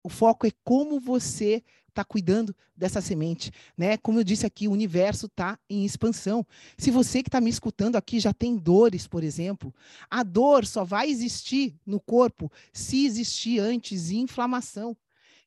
O 0.00 0.08
foco 0.08 0.46
é 0.46 0.52
como 0.62 1.00
você 1.00 1.62
está 1.98 2.04
cuidando 2.04 2.54
dessa 2.76 3.00
semente, 3.00 3.50
né? 3.76 3.96
Como 3.96 4.20
eu 4.20 4.24
disse 4.24 4.46
aqui, 4.46 4.68
o 4.68 4.72
universo 4.72 5.26
está 5.26 5.58
em 5.68 5.84
expansão. 5.84 6.46
Se 6.76 6.90
você 6.90 7.22
que 7.22 7.28
está 7.28 7.40
me 7.40 7.50
escutando 7.50 7.96
aqui 7.96 8.20
já 8.20 8.32
tem 8.32 8.56
dores, 8.56 9.08
por 9.08 9.24
exemplo, 9.24 9.74
a 10.08 10.22
dor 10.22 10.64
só 10.64 10.84
vai 10.84 11.10
existir 11.10 11.74
no 11.84 11.98
corpo 11.98 12.50
se 12.72 13.04
existir 13.04 13.58
antes 13.58 14.10
inflamação. 14.10 14.92
O 14.92 14.96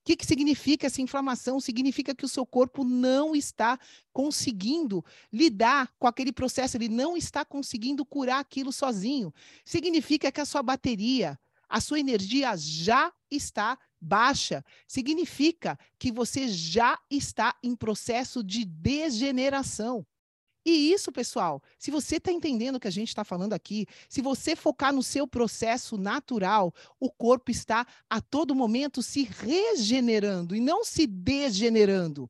que, 0.04 0.16
que 0.16 0.26
significa 0.26 0.88
essa 0.88 1.02
inflamação? 1.02 1.60
Significa 1.60 2.14
que 2.16 2.26
o 2.26 2.30
seu 2.30 2.46
corpo 2.46 2.84
não 2.84 3.36
está 3.36 3.80
conseguindo 4.12 5.06
lidar 5.32 5.94
com 6.00 6.08
aquele 6.08 6.34
processo, 6.34 6.76
ele 6.76 6.90
não 6.90 7.16
está 7.16 7.46
conseguindo 7.46 8.04
curar 8.04 8.40
aquilo 8.40 8.72
sozinho. 8.74 9.32
Significa 9.64 10.32
que 10.32 10.42
a 10.42 10.46
sua 10.46 10.64
bateria, 10.64 11.40
a 11.70 11.80
sua 11.80 12.00
energia 12.00 12.58
já 12.58 13.14
está 13.30 13.78
baixa, 14.02 14.66
significa 14.88 15.78
que 16.00 16.12
você 16.12 16.48
já 16.48 16.98
está 17.10 17.56
em 17.64 17.76
processo 17.76 18.44
de 18.44 18.66
degeneração. 18.66 20.06
E 20.66 20.92
isso, 20.94 21.12
pessoal, 21.12 21.62
se 21.80 21.90
você 21.90 22.18
está 22.18 22.32
entendendo 22.32 22.76
o 22.76 22.80
que 22.80 22.88
a 22.88 22.92
gente 22.92 23.08
está 23.08 23.24
falando 23.24 23.54
aqui, 23.54 23.88
se 24.08 24.22
você 24.22 24.56
focar 24.56 24.94
no 24.94 25.02
seu 25.02 25.28
processo 25.28 25.98
natural, 25.98 26.74
o 27.00 27.10
corpo 27.10 27.50
está 27.50 27.86
a 28.08 28.22
todo 28.22 28.54
momento 28.54 29.02
se 29.02 29.24
regenerando 29.24 30.56
e 30.56 30.60
não 30.60 30.84
se 30.84 31.08
degenerando. 31.08 32.30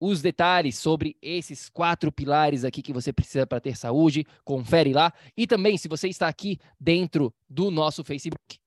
os 0.00 0.22
detalhes 0.22 0.78
sobre 0.78 1.16
esses 1.20 1.68
quatro 1.68 2.10
pilares 2.10 2.64
aqui 2.64 2.80
que 2.80 2.92
você 2.92 3.12
precisa 3.12 3.46
para 3.46 3.60
ter 3.60 3.76
saúde. 3.76 4.24
Confere 4.44 4.94
lá. 4.94 5.12
E 5.36 5.46
também, 5.46 5.76
se 5.76 5.88
você 5.88 6.08
está 6.08 6.26
aqui 6.26 6.58
dentro 6.78 7.34
do 7.48 7.70
nosso 7.70 8.02
Facebook, 8.02 8.58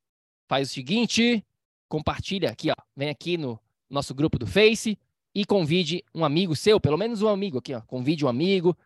faz 0.48 0.70
o 0.70 0.74
seguinte, 0.74 1.44
compartilha 1.90 2.52
aqui, 2.52 2.70
ó, 2.70 2.76
vem 2.96 3.10
aqui 3.10 3.38
no 3.38 3.60
nosso 3.90 4.14
grupo 4.14 4.38
do 4.38 4.46
Face 4.46 4.98
e 5.34 5.46
convide 5.46 6.04
um 6.14 6.24
amigo 6.24 6.56
seu, 6.56 6.80
pelo 6.80 6.98
menos 6.98 7.22
um 7.22 7.28
amigo 7.28 7.58
aqui, 7.58 7.74
ó, 7.74 7.82
convide 7.82 8.26
um 8.26 8.28
amigo, 8.28 8.78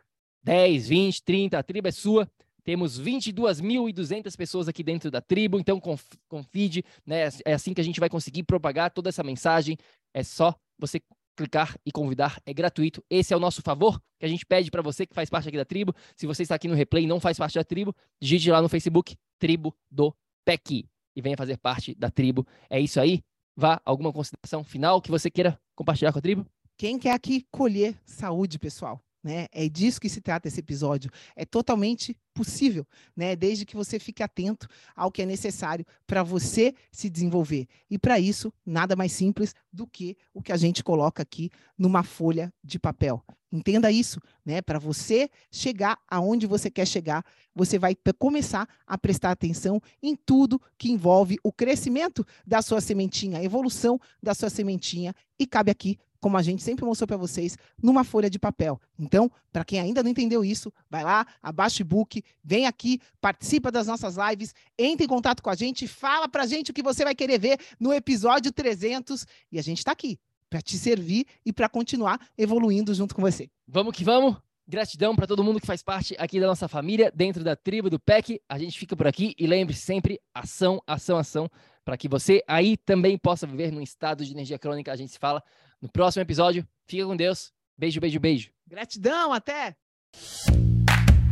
10, 0.43 0.88
20, 0.88 1.23
30, 1.23 1.60
a 1.60 1.63
tribo 1.63 1.88
é 1.88 1.91
sua. 1.91 2.29
Temos 2.63 2.99
22.200 2.99 4.36
pessoas 4.36 4.67
aqui 4.67 4.83
dentro 4.83 5.10
da 5.10 5.21
tribo, 5.21 5.57
então 5.57 5.81
convide, 6.27 6.83
né? 7.05 7.29
É 7.45 7.53
assim 7.53 7.73
que 7.73 7.79
a 7.79 7.83
gente 7.83 7.99
vai 7.99 8.10
conseguir 8.10 8.43
propagar 8.43 8.91
toda 8.91 9.07
essa 9.07 9.23
mensagem. 9.23 9.77
É 10.13 10.21
só 10.21 10.53
você 10.77 11.01
clicar 11.38 11.77
e 11.86 11.91
convidar, 11.91 12.41
é 12.45 12.53
gratuito. 12.53 13.01
Esse 13.10 13.33
é 13.33 13.38
o 13.38 13.39
nosso 13.39 13.62
favor 13.62 14.01
que 14.19 14.25
a 14.25 14.27
gente 14.27 14.45
pede 14.45 14.69
para 14.69 14.81
você 14.81 15.05
que 15.05 15.13
faz 15.13 15.29
parte 15.29 15.47
aqui 15.47 15.55
da 15.55 15.63
tribo. 15.63 15.95
Se 16.15 16.27
você 16.27 16.43
está 16.43 16.55
aqui 16.55 16.67
no 16.67 16.75
replay 16.75 17.05
e 17.05 17.07
não 17.07 17.21
faz 17.21 17.38
parte 17.38 17.55
da 17.55 17.63
tribo, 17.63 17.95
digite 18.21 18.51
lá 18.51 18.62
no 18.62 18.67
Facebook 18.67 19.15
Tribo 19.39 19.73
do 19.89 20.13
PEC 20.43 20.86
e 21.15 21.21
venha 21.21 21.38
fazer 21.38 21.57
parte 21.57 21.95
da 21.95 22.10
tribo. 22.10 22.45
É 22.69 22.81
isso 22.81 22.99
aí. 22.99 23.21
Vá, 23.60 23.82
alguma 23.84 24.13
consideração 24.13 24.63
final 24.63 25.02
que 25.02 25.10
você 25.10 25.32
queira 25.32 25.60
compartilhar 25.76 26.13
com 26.13 26.20
a 26.20 26.22
tribo? 26.22 26.46
Quem 26.78 27.00
quer 27.00 27.13
aqui 27.13 27.43
colher 27.50 28.00
saúde, 28.06 28.60
pessoal? 28.60 29.02
Né? 29.24 29.48
É 29.52 29.67
disso 29.67 30.00
que 30.00 30.08
se 30.08 30.22
trata 30.22 30.48
esse 30.48 30.60
episódio. 30.60 31.10
É 31.36 31.43
totalmente 31.43 32.15
possível, 32.36 32.86
né? 33.15 33.36
Desde 33.36 33.65
que 33.65 33.76
você 33.76 33.98
fique 33.98 34.22
atento 34.22 34.67
ao 34.96 35.12
que 35.12 35.24
é 35.24 35.26
necessário 35.26 35.84
para 36.06 36.22
você 36.22 36.76
se 36.91 37.10
desenvolver. 37.10 37.67
E 37.89 37.98
para 37.98 38.20
isso, 38.20 38.54
nada 38.63 38.96
mais 38.96 39.12
simples 39.12 39.56
do 39.74 39.88
que 39.88 40.15
o 40.36 40.41
que 40.41 40.52
a 40.52 40.58
gente 40.58 40.84
coloca 40.84 41.24
aqui 41.24 41.50
numa 41.76 42.04
folha 42.04 42.54
de 42.63 42.78
papel. 42.78 43.26
Entenda 43.51 43.89
isso, 43.91 44.19
né? 44.45 44.62
Para 44.62 44.77
você 44.77 45.29
chegar 45.49 45.97
aonde 46.07 46.45
você 46.45 46.69
quer 46.69 46.86
chegar, 46.86 47.23
você 47.55 47.79
vai 47.79 47.95
começar 48.19 48.67
a 48.86 48.97
prestar 48.97 49.31
atenção 49.31 49.81
em 50.03 50.15
tudo 50.15 50.62
que 50.77 50.91
envolve 50.91 51.38
o 51.41 51.51
crescimento 51.51 52.25
da 52.45 52.62
sua 52.62 52.81
sementinha, 52.81 53.39
a 53.39 53.43
evolução 53.43 53.99
da 54.21 54.33
sua 54.33 54.49
sementinha. 54.49 55.15
E 55.39 55.47
cabe 55.47 55.71
aqui 55.71 55.97
como 56.19 56.36
a 56.36 56.41
gente 56.41 56.63
sempre 56.63 56.83
mostrou 56.83 57.07
para 57.07 57.15
vocês, 57.15 57.57
numa 57.81 58.03
folha 58.03 58.29
de 58.29 58.39
papel. 58.39 58.81
Então, 58.97 59.31
para 59.51 59.63
quem 59.63 59.79
ainda 59.79 60.01
não 60.01 60.10
entendeu 60.10 60.43
isso, 60.43 60.73
vai 60.89 61.03
lá, 61.03 61.25
abaixa 61.41 61.81
o 61.81 61.86
e-book, 61.86 62.23
vem 62.43 62.65
aqui, 62.65 62.99
participa 63.21 63.71
das 63.71 63.88
nossas 63.88 64.15
lives, 64.17 64.53
entre 64.77 65.05
em 65.05 65.07
contato 65.07 65.41
com 65.41 65.49
a 65.49 65.55
gente, 65.55 65.88
fala 65.88 66.27
para 66.27 66.43
a 66.43 66.47
gente 66.47 66.71
o 66.71 66.73
que 66.73 66.83
você 66.83 67.03
vai 67.03 67.15
querer 67.15 67.39
ver 67.39 67.60
no 67.79 67.93
episódio 67.93 68.51
300 68.51 69.25
e 69.51 69.60
a 69.60 69.62
gente 69.62 69.77
está 69.77 69.91
aqui 69.91 70.19
para 70.49 70.62
te 70.62 70.77
servir 70.77 71.25
e 71.45 71.51
para 71.51 71.69
continuar 71.69 72.19
evoluindo 72.38 72.93
junto 72.93 73.15
com 73.15 73.21
você. 73.21 73.49
Vamos 73.67 73.95
que 73.95 74.03
vamos! 74.03 74.38
Gratidão 74.69 75.15
para 75.15 75.25
todo 75.25 75.43
mundo 75.43 75.62
que 75.62 75.65
faz 75.65 75.81
parte 75.81 76.13
aqui 76.19 76.41
da 76.41 76.47
nossa 76.47 76.67
família, 76.67 77.10
dentro 77.15 77.41
da 77.41 77.55
tribo 77.55 77.89
do 77.89 77.97
PEC. 77.97 78.41
A 78.49 78.60
gente 78.60 78.77
fica 78.77 78.97
por 78.97 79.07
aqui 79.07 79.33
e 79.39 79.47
lembre-se 79.47 79.81
sempre: 79.81 80.19
ação, 80.33 80.81
ação, 80.86 81.17
ação, 81.17 81.49
para 81.86 81.95
que 81.95 82.10
você 82.10 82.43
aí 82.45 82.75
também 82.75 83.17
possa 83.17 83.47
viver 83.47 83.71
num 83.71 83.81
estado 83.81 84.25
de 84.25 84.31
energia 84.33 84.60
crônica. 84.60 84.91
A 84.91 84.95
gente 84.97 85.13
se 85.13 85.19
fala 85.19 85.41
no 85.81 85.89
próximo 85.89 86.21
episódio. 86.21 86.67
Fica 86.86 87.05
com 87.05 87.15
Deus. 87.15 87.53
Beijo, 87.77 88.01
beijo, 88.01 88.19
beijo. 88.19 88.49
Gratidão, 88.67 89.31
até! 89.31 89.73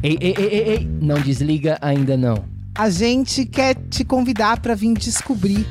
Ei, 0.01 0.17
ei, 0.21 0.33
ei, 0.37 0.45
ei, 0.45 0.69
ei, 0.69 0.85
não 0.85 1.19
desliga 1.19 1.77
ainda 1.81 2.15
não. 2.15 2.54
A 2.77 2.89
gente 2.89 3.45
quer 3.45 3.73
te 3.89 4.03
convidar 4.03 4.59
para 4.59 4.75
vir 4.75 4.93
descobrir 4.95 5.65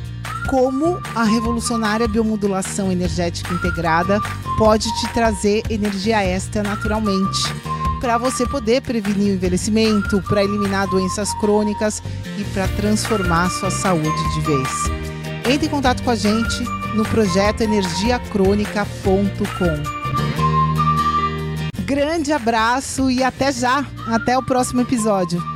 como 0.49 0.99
a 1.15 1.23
revolucionária 1.23 2.09
biomodulação 2.09 2.91
energética 2.91 3.53
integrada 3.53 4.19
pode 4.57 4.89
te 5.01 5.13
trazer 5.13 5.63
energia 5.69 6.25
extra 6.25 6.63
naturalmente, 6.63 7.43
para 8.01 8.17
você 8.17 8.47
poder 8.47 8.81
prevenir 8.81 9.33
o 9.33 9.35
envelhecimento, 9.35 10.23
para 10.23 10.45
eliminar 10.45 10.89
doenças 10.89 11.31
crônicas 11.41 12.03
e 12.39 12.45
para 12.55 12.67
transformar 12.69 13.51
sua 13.51 13.71
saúde 13.71 14.35
de 14.35 14.41
vez. 14.41 14.69
Entre 15.47 15.67
em 15.67 15.71
contato 15.71 16.03
com 16.03 16.11
a 16.11 16.17
gente 16.17 16.65
no 16.95 17.05
projeto 17.05 17.61
energiacrônica.com. 17.61 20.05
Grande 21.85 22.33
abraço 22.33 23.11
e 23.11 23.23
até 23.23 23.53
já! 23.53 23.85
Até 24.07 24.39
o 24.39 24.43
próximo 24.43 24.81
episódio. 24.81 25.54